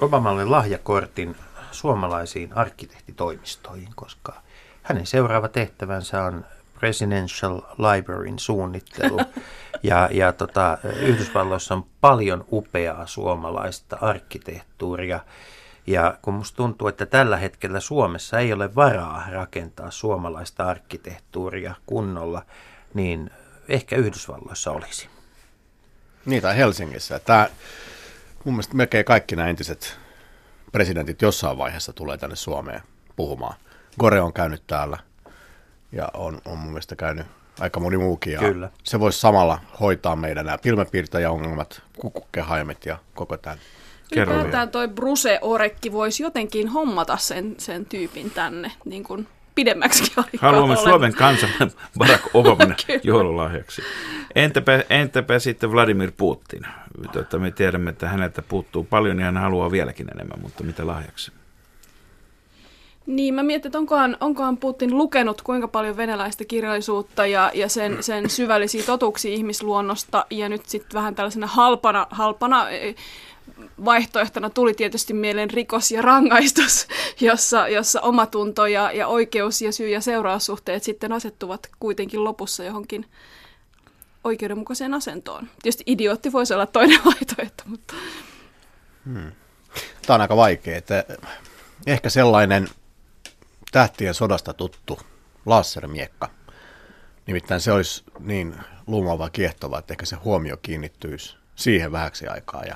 [0.00, 1.36] Obamalle lahjakortin
[1.70, 4.42] suomalaisiin arkkitehtitoimistoihin, koska
[4.82, 6.44] hänen seuraava tehtävänsä on
[6.82, 9.18] Presidential Libraryn suunnittelu.
[9.84, 15.20] Ja, ja tota, Yhdysvalloissa on paljon upeaa suomalaista arkkitehtuuria.
[15.86, 22.42] Ja kun musta tuntuu, että tällä hetkellä Suomessa ei ole varaa rakentaa suomalaista arkkitehtuuria kunnolla,
[22.94, 23.30] niin
[23.68, 25.08] ehkä Yhdysvalloissa olisi.
[26.26, 27.18] Niin, tai Helsingissä.
[27.18, 27.48] Tämä,
[28.44, 29.98] mun mielestä melkein kaikki nämä entiset
[30.72, 32.80] presidentit jossain vaiheessa tulee tänne Suomeen
[33.16, 33.56] puhumaan.
[33.98, 34.98] Gore on käynyt täällä
[35.92, 37.26] ja on, on mun mielestä käynyt
[37.60, 38.32] aika moni muukin.
[38.32, 38.70] Ja Kyllä.
[38.84, 43.58] Se voisi samalla hoitaa meidän nämä pilvenpiirtäjäongelmat, kukukkehaimet ja koko tämän.
[44.16, 50.50] Ylipäätään toi Bruse Orekki voisi jotenkin hommata sen, sen tyypin tänne niin kuin pidemmäksi aikaa.
[50.50, 51.50] Haluamme olen- Suomen kansan
[51.98, 53.82] Barack Obaman joululahjaksi.
[54.34, 56.62] Entäpä, entäpä sitten Vladimir Putin?
[57.12, 61.32] Tota, me tiedämme, että häneltä puuttuu paljon ja hän haluaa vieläkin enemmän, mutta mitä lahjaksi?
[63.06, 68.02] Niin, mä mietin, että onkohan, onkohan Putin lukenut kuinka paljon venäläistä kirjallisuutta ja, ja sen,
[68.02, 72.94] sen syvällisiä totuuksia ihmisluonnosta, ja nyt sitten vähän tällaisena halpana, halpana eh,
[73.84, 76.86] vaihtoehtona tuli tietysti mieleen rikos ja rangaistus,
[77.20, 83.06] jossa, jossa omatunto ja, ja oikeus ja syy- ja seuraussuhteet sitten asettuvat kuitenkin lopussa johonkin
[84.24, 85.48] oikeudenmukaiseen asentoon.
[85.62, 87.94] Tietysti idiootti voisi olla toinen vaihtoehto, mutta
[90.06, 90.76] Tämä on aika vaikea.
[90.76, 91.04] Että
[91.86, 92.68] ehkä sellainen
[93.72, 94.98] tähtien sodasta tuttu
[95.46, 96.28] lasermiekka.
[97.26, 98.54] Nimittäin se olisi niin
[98.86, 102.64] luumava kiehtova, että ehkä se huomio kiinnittyisi siihen vähäksi aikaa.
[102.64, 102.74] Ja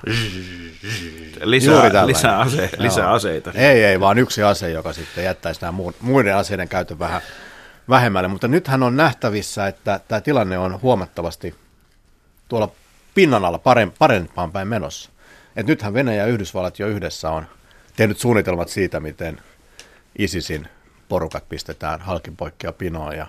[1.43, 3.51] Lisää, lisää, ase, lisää aseita.
[3.55, 7.21] Ei, ei, vaan yksi ase, joka sitten jättäisi nämä muiden aseiden käytön vähän
[7.89, 8.27] vähemmälle.
[8.27, 11.55] Mutta nythän on nähtävissä, että tämä tilanne on huomattavasti
[12.47, 12.71] tuolla
[13.15, 15.09] pinnan alla parem- parempaan päin menossa.
[15.55, 17.47] Et nythän Venäjä ja Yhdysvallat jo yhdessä on
[17.95, 19.41] tehnyt suunnitelmat siitä, miten
[20.17, 20.67] ISISin
[21.09, 23.17] porukat pistetään halkinpoikkia pinoon.
[23.17, 23.27] Ja,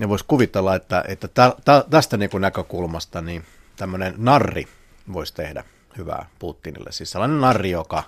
[0.00, 3.44] ja voisi kuvitella, että, että tä, tä, tästä niin kuin näkökulmasta niin
[3.76, 4.68] tämmöinen narri
[5.12, 5.64] voisi tehdä
[5.98, 6.92] hyvää Putinille.
[6.92, 8.02] Siis sellainen narri, joka,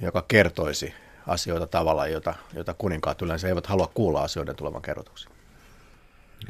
[0.00, 0.94] joka kertoisi
[1.26, 5.28] asioita tavalla, jota, jota kuninkaat yleensä eivät halua kuulla asioiden tulevan kerrotuksi.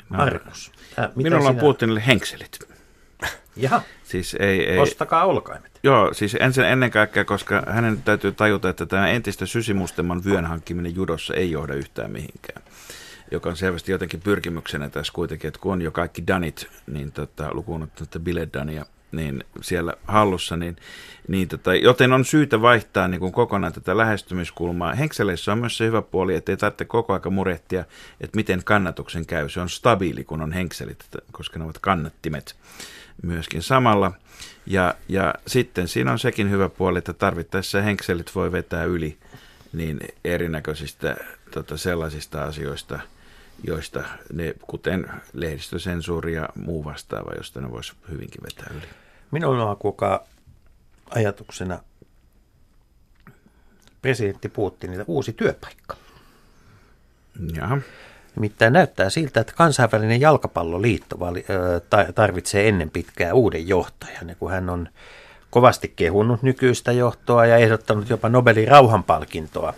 [0.09, 0.73] Markus.
[1.15, 2.59] Minulla on sinä- Putinille henkselit.
[3.57, 5.81] Jaha, Siis ei, ei, ostakaa olkaimet.
[5.83, 10.95] Joo, siis ensin ennen kaikkea, koska hänen täytyy tajuta, että tämä entistä sysimustemman vyön hankkiminen
[10.95, 12.63] judossa ei johda yhtään mihinkään.
[13.31, 17.49] Joka on selvästi jotenkin pyrkimyksenä tässä kuitenkin, että kun on jo kaikki danit, niin tota,
[17.53, 20.77] lukuun ottamatta biledania, niin siellä hallussa, niin,
[21.29, 24.95] niin tota, joten on syytä vaihtaa niin kuin kokonaan tätä lähestymiskulmaa.
[24.95, 27.85] Henkseleissä on myös se hyvä puoli, että ei tarvitse koko aika murehtia,
[28.21, 29.49] että miten kannatuksen käy.
[29.49, 32.57] Se on stabiili, kun on henkselit, koska ne ovat kannattimet
[33.23, 34.13] myöskin samalla.
[34.67, 39.19] Ja, ja sitten siinä on sekin hyvä puoli, että tarvittaessa henkselit voi vetää yli
[39.73, 41.17] niin erinäköisistä
[41.51, 43.01] tota, sellaisista asioista,
[43.65, 48.87] joista ne, kuten lehdistösensuuri ja muu vastaava, josta ne voisi hyvinkin vetää yli.
[49.31, 50.25] Minulla on kuka
[51.11, 51.79] ajatuksena
[54.03, 55.97] presidentti Putinille uusi työpaikka.
[57.57, 57.79] Jaha.
[58.37, 61.19] Nimittäin näyttää siltä, että kansainvälinen jalkapalloliitto
[62.15, 64.29] tarvitsee ennen pitkää uuden johtajan.
[64.29, 64.89] Ja kun hän on
[65.51, 69.75] kovasti kehunut nykyistä johtoa ja ehdottanut jopa Nobelin rauhanpalkintoa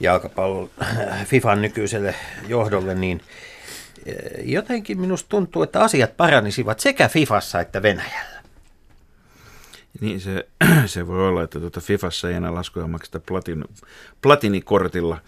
[0.00, 0.70] jalkapallon
[1.24, 2.14] FIFAn nykyiselle
[2.48, 3.20] johdolle, niin
[4.08, 4.12] ö,
[4.42, 8.40] jotenkin minusta tuntuu, että asiat paranisivat sekä FIFassa että Venäjällä.
[10.00, 10.48] Niin se,
[10.86, 13.64] se voi olla, että tuota Fifassa ei enää laskuja makseta platin,
[14.22, 15.18] platinikortilla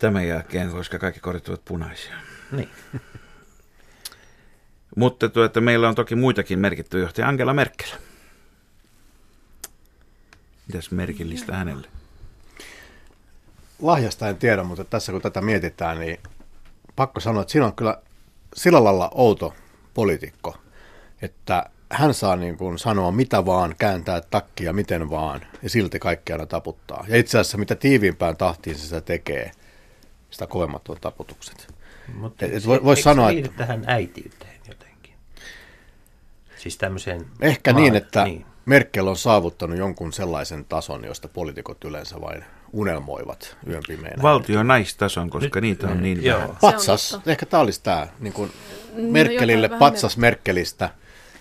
[0.00, 2.14] tämän jälkeen, koska kaikki kortit ovat punaisia.
[2.52, 2.68] Niin.
[4.96, 7.28] Mutta tuota, meillä on toki muitakin merkittäviä johtajia.
[7.28, 7.88] Angela Merkel.
[10.66, 11.88] Mitäs merkillistä hänelle?
[13.82, 16.18] Lahjasta en tiedä, mutta tässä kun tätä mietitään, niin
[16.96, 18.02] pakko sanoa, että siinä on kyllä
[18.54, 19.54] sillä lailla outo
[19.94, 20.56] poliitikko,
[21.22, 26.32] että hän saa niin kuin sanoa mitä vaan, kääntää takkia miten vaan, ja silti kaikki
[26.32, 27.04] aina taputtaa.
[27.08, 29.52] Ja itse asiassa mitä tiiviimpään tahtiin se sitä tekee,
[30.30, 31.74] sitä kovemmat on taputukset.
[32.14, 35.14] Mutta Et- et voi- vois eikö sanoa, että- tähän äitiyteen jotenkin?
[36.56, 37.26] Siis tämmöiseen...
[37.40, 38.46] Ehkä maa- niin, että Niin.
[38.66, 44.22] Merkel on saavuttanut jonkun sellaisen tason, josta poliitikot yleensä vain unelmoivat yön pimeänä.
[44.22, 46.38] Valtio naistason, koska niitä on niin Joo.
[46.40, 46.56] vähän.
[46.60, 48.52] Patsas, ehkä tämä olisi tämä niin kuin
[48.94, 50.90] No Merkelille vähän patsas Merkelistä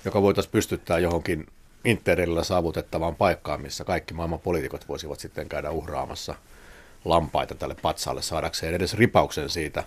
[0.06, 1.48] joka voitaisiin pystyttää johonkin
[1.86, 6.36] interillä saavutettavaan paikkaan, missä kaikki maailman poliitikot voisivat sitten käydä uhraamassa
[7.06, 9.84] lampaita tälle patsaalle saadakseen edes ripauksen siitä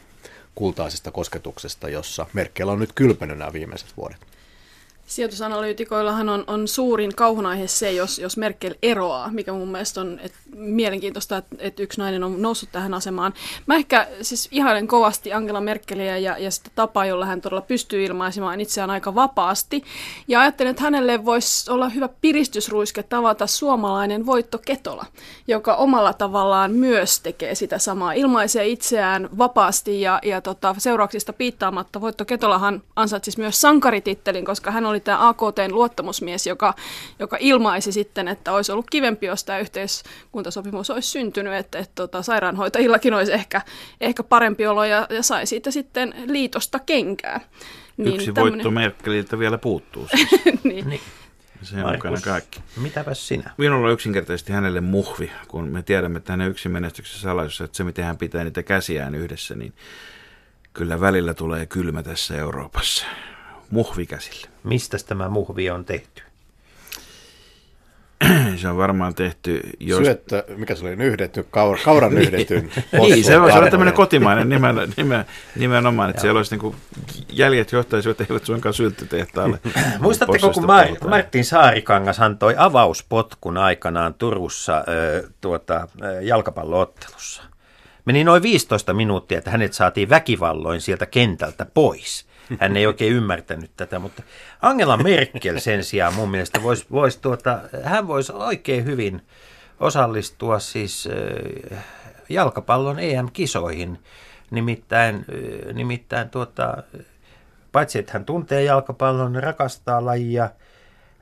[0.55, 4.27] kultaisesta kosketuksesta, jossa Merkel on nyt kylpenyt nämä viimeiset vuodet.
[5.07, 10.33] Sijoitusanalyytikoillahan on, on suurin kauhunaihe se, jos, jos Merkel eroaa, mikä mun mielestä on et,
[10.57, 13.35] mielenkiintoista, että et yksi nainen on noussut tähän asemaan.
[13.67, 18.05] Mä ehkä siis ihailen kovasti Angela Merkeliä ja, ja sitä tapaa, jolla hän todella pystyy
[18.05, 19.85] ilmaisemaan itseään aika vapaasti.
[20.29, 25.07] Ja ajattelen, että hänelle voisi olla hyvä piristysruiske tavata suomalainen Voitto Ketola,
[25.49, 28.13] joka omalla tavallaan myös tekee sitä samaa.
[28.13, 32.01] Ilmaisee itseään vapaasti ja, ja tota, seurauksista piittaamatta.
[32.01, 36.74] Voitto Ketolahan ansaitsisi myös sankaritittelin, koska hän oli tämä AKTn luottamusmies, joka,
[37.18, 42.22] joka ilmaisi sitten, että olisi ollut kivempi, jos tämä yhteiskuntasopimus olisi syntynyt, että, että tota,
[42.22, 43.61] sairaanhoitajillakin olisi ehkä,
[44.01, 47.40] ehkä parempi olo ja, ja sai siitä sitten liitosta kenkää.
[47.97, 48.53] Niin Yksi tämmönen...
[48.53, 50.30] voitto Merkeliltä vielä puuttuu siis.
[50.64, 50.88] niin.
[50.88, 51.01] niin.
[51.62, 52.61] Se on mukana kaikki.
[52.76, 53.51] Mitäpäs sinä?
[53.59, 57.84] Minulla on yksinkertaisesti hänelle muhvi, kun me tiedämme, että hänen yksin menestyksessä salaisuus, että se
[57.84, 59.72] miten hän pitää niitä käsiään yhdessä, niin
[60.72, 63.07] kyllä välillä tulee kylmä tässä Euroopassa
[63.73, 64.49] muhvikäsille.
[64.64, 66.23] Mistä tämä muhvi on tehty?
[68.61, 69.61] se on varmaan tehty...
[69.81, 69.99] Jos...
[69.99, 72.70] Syöttö, mikä se oli, nyhdetty, kaur, kauran nyhdetyn.
[72.93, 75.25] niin, se on, se on tämmöinen kotimainen nimen, nimen,
[75.57, 76.75] nimenomaan, että siellä olisi niin
[77.33, 79.59] jäljet johtaisivat eivät suinkaan sylttytehtaalle.
[80.01, 87.43] Muistatteko, kun Mar- Martin Saarikangas antoi avauspotkun aikanaan Turussa äh, tuota, äh, jalkapalloottelussa?
[88.05, 92.32] Meni noin 15 minuuttia, että hänet saatiin väkivalloin sieltä kentältä pois.
[92.61, 94.23] Hän ei oikein ymmärtänyt tätä, mutta
[94.63, 99.23] Angela Merkel sen sijaan mun mielestä voisi, vois tuota, hän voisi oikein hyvin
[99.81, 101.09] osallistua siis
[102.29, 103.99] jalkapallon EM-kisoihin.
[104.51, 105.25] Nimittäin,
[105.73, 106.83] nimittäin tuota,
[107.73, 110.51] paitsi että hän tuntee jalkapallon, rakastaa lajia,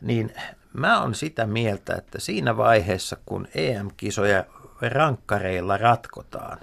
[0.01, 0.35] niin
[0.72, 4.45] mä on sitä mieltä, että siinä vaiheessa, kun EM-kisoja
[4.81, 6.59] rankkareilla ratkotaan,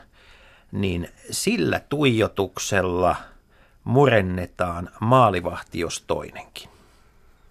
[0.71, 3.15] niin sillä tuijotuksella–
[3.87, 6.69] murennetaan maalivahti, jos toinenkin.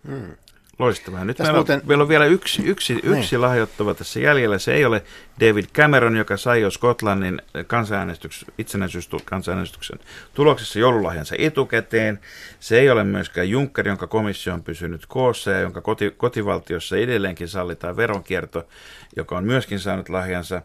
[0.08, 0.36] Hmm.
[0.78, 1.24] Loistavaa.
[1.24, 1.82] Nyt meillä, muuten...
[1.86, 3.18] meillä on vielä yksi, yksi, niin.
[3.18, 4.58] yksi lahjoittava tässä jäljellä.
[4.58, 5.02] Se ei ole
[5.40, 9.98] David Cameron, joka sai jo Skotlannin kansanäänestyksen, itsenäisyyskansanäänestyksen
[10.34, 12.20] tuloksessa joululahjansa etukäteen.
[12.60, 17.48] Se ei ole myöskään Juncker, jonka komissio on pysynyt koossa ja jonka koti, kotivaltiossa edelleenkin
[17.48, 18.68] sallitaan veronkierto,
[19.16, 20.62] joka on myöskin saanut lahjansa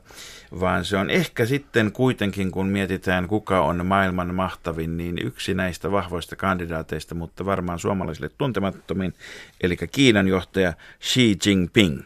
[0.59, 5.91] vaan se on ehkä sitten kuitenkin, kun mietitään kuka on maailman mahtavin, niin yksi näistä
[5.91, 9.13] vahvoista kandidaateista, mutta varmaan suomalaisille tuntemattomin,
[9.61, 10.73] eli Kiinan johtaja
[11.03, 12.01] Xi Jinping.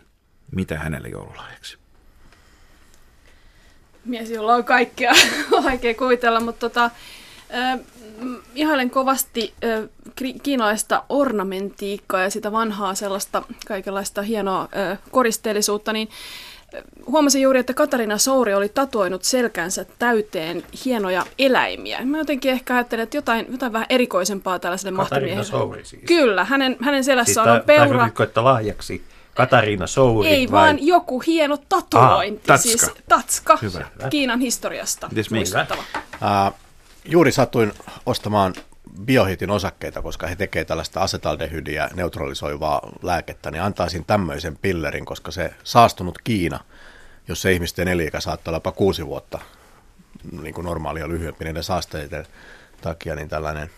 [0.51, 1.77] Mitä hänelle joululahjaksi?
[4.05, 5.13] Mies, jolla on kaikkea
[5.63, 6.83] vaikea kuvitella, mutta tota,
[7.55, 7.79] äh,
[8.55, 9.89] ihailen kovasti äh,
[10.43, 16.09] kiinalaista ornamentiikkaa ja sitä vanhaa sellaista kaikenlaista hienoa äh, koristeellisuutta, niin
[17.07, 22.05] huomasin juuri, että Katarina Souri oli tatuoinut selkänsä täyteen hienoja eläimiä.
[22.05, 26.03] Mä jotenkin ehkä ajattelen, että jotain, jotain vähän erikoisempaa tällaiselle Katarina Souri siis.
[26.05, 27.87] Kyllä, hänen, hänen selässä siis on peura.
[27.87, 29.03] Tarkoitiko, että lahjaksi
[29.35, 30.61] Katariina Souri Ei, vai?
[30.61, 32.41] vaan joku hieno tatuointi.
[32.41, 32.77] Ah, tatska.
[32.77, 33.85] Siis tatska Hyvä.
[34.09, 35.09] Kiinan historiasta.
[35.31, 35.83] Muistuttava.
[35.95, 36.53] Uh,
[37.05, 37.73] juuri satuin
[38.05, 38.53] ostamaan
[39.01, 45.53] biohitin osakkeita, koska he tekevät tällaista asetaldehydiä neutralisoivaa lääkettä, niin antaisin tämmöisen pillerin, koska se
[45.63, 46.59] saastunut Kiina,
[47.27, 49.39] jos se ihmisten eliikä saattaa olla jopa kuusi vuotta
[50.41, 52.25] niin kuin normaalia lyhyempi niiden saasteiden
[52.81, 53.69] takia, niin tällainen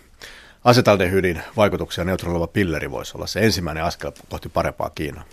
[0.63, 5.23] asetaldehydin vaikutuksia neutraloiva pilleri voisi olla se ensimmäinen askel kohti parempaa Kiinaa.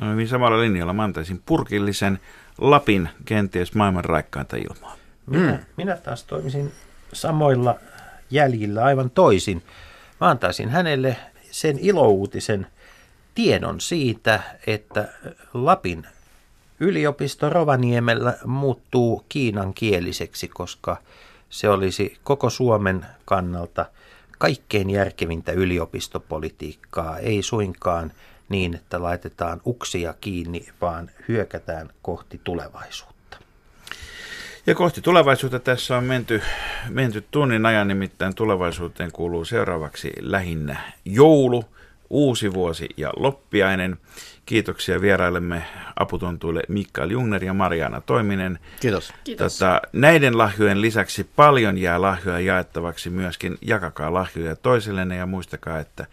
[0.00, 2.20] No, hyvin samalla linjalla mä antaisin purkillisen
[2.58, 4.96] Lapin kenties maailman raikkainta ilmaa.
[5.26, 5.58] Minä, mm.
[5.76, 6.72] minä taas toimisin
[7.12, 7.78] samoilla
[8.30, 9.62] jäljillä aivan toisin.
[10.20, 11.16] Mä antaisin hänelle
[11.50, 12.66] sen ilouutisen
[13.34, 15.08] tiedon siitä, että
[15.54, 16.06] Lapin
[16.80, 20.96] yliopisto Rovaniemellä muuttuu kiinankieliseksi, koska
[21.50, 23.86] se olisi koko Suomen kannalta
[24.38, 28.12] kaikkein järkevintä yliopistopolitiikkaa, ei suinkaan
[28.48, 33.17] niin, että laitetaan uksia kiinni, vaan hyökätään kohti tulevaisuutta.
[34.68, 36.42] Ja kohti tulevaisuutta tässä on menty,
[36.88, 41.64] menty tunnin ajan, nimittäin tulevaisuuteen kuuluu seuraavaksi lähinnä joulu,
[42.10, 43.96] uusi vuosi ja loppiainen.
[44.46, 45.64] Kiitoksia vieraillemme
[45.96, 48.58] aputontuille Mikael Jungner ja Mariana Toiminen.
[48.80, 49.12] Kiitos.
[49.24, 49.58] Kiitos.
[49.58, 53.58] Tota, näiden lahjojen lisäksi paljon jää lahjoja jaettavaksi myöskin.
[53.60, 56.06] Jakakaa lahjoja toisillenne ja muistakaa, että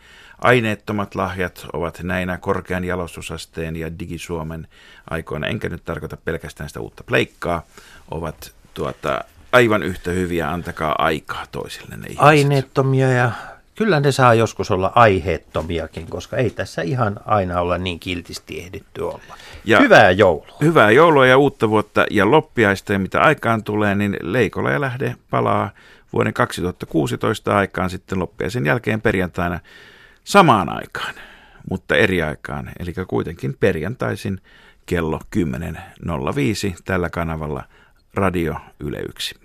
[0.46, 4.68] aineettomat lahjat ovat näinä korkean jalostusasteen ja digisuomen
[5.10, 7.64] aikoina, enkä nyt tarkoita pelkästään sitä uutta pleikkaa,
[8.12, 13.32] ovat tuota, aivan yhtä hyviä, antakaa aikaa toisillenne Aineettomia ja
[13.76, 19.02] kyllä ne saa joskus olla aiheettomiakin, koska ei tässä ihan aina olla niin kiltisti ehditty
[19.02, 19.38] olla.
[19.66, 20.58] Ja hyvää joulua.
[20.62, 25.16] Hyvää joulua ja uutta vuotta ja loppiaista ja mitä aikaan tulee, niin Leikola ja Lähde
[25.30, 25.70] palaa
[26.14, 29.60] vuoden 2016 aikaan sitten loppiaisen jälkeen perjantaina
[30.26, 31.16] samaan aikaan,
[31.70, 34.42] mutta eri aikaan, eli kuitenkin perjantaisin
[34.86, 37.64] kello 10.05 tällä kanavalla
[38.14, 39.45] Radio Yle 1.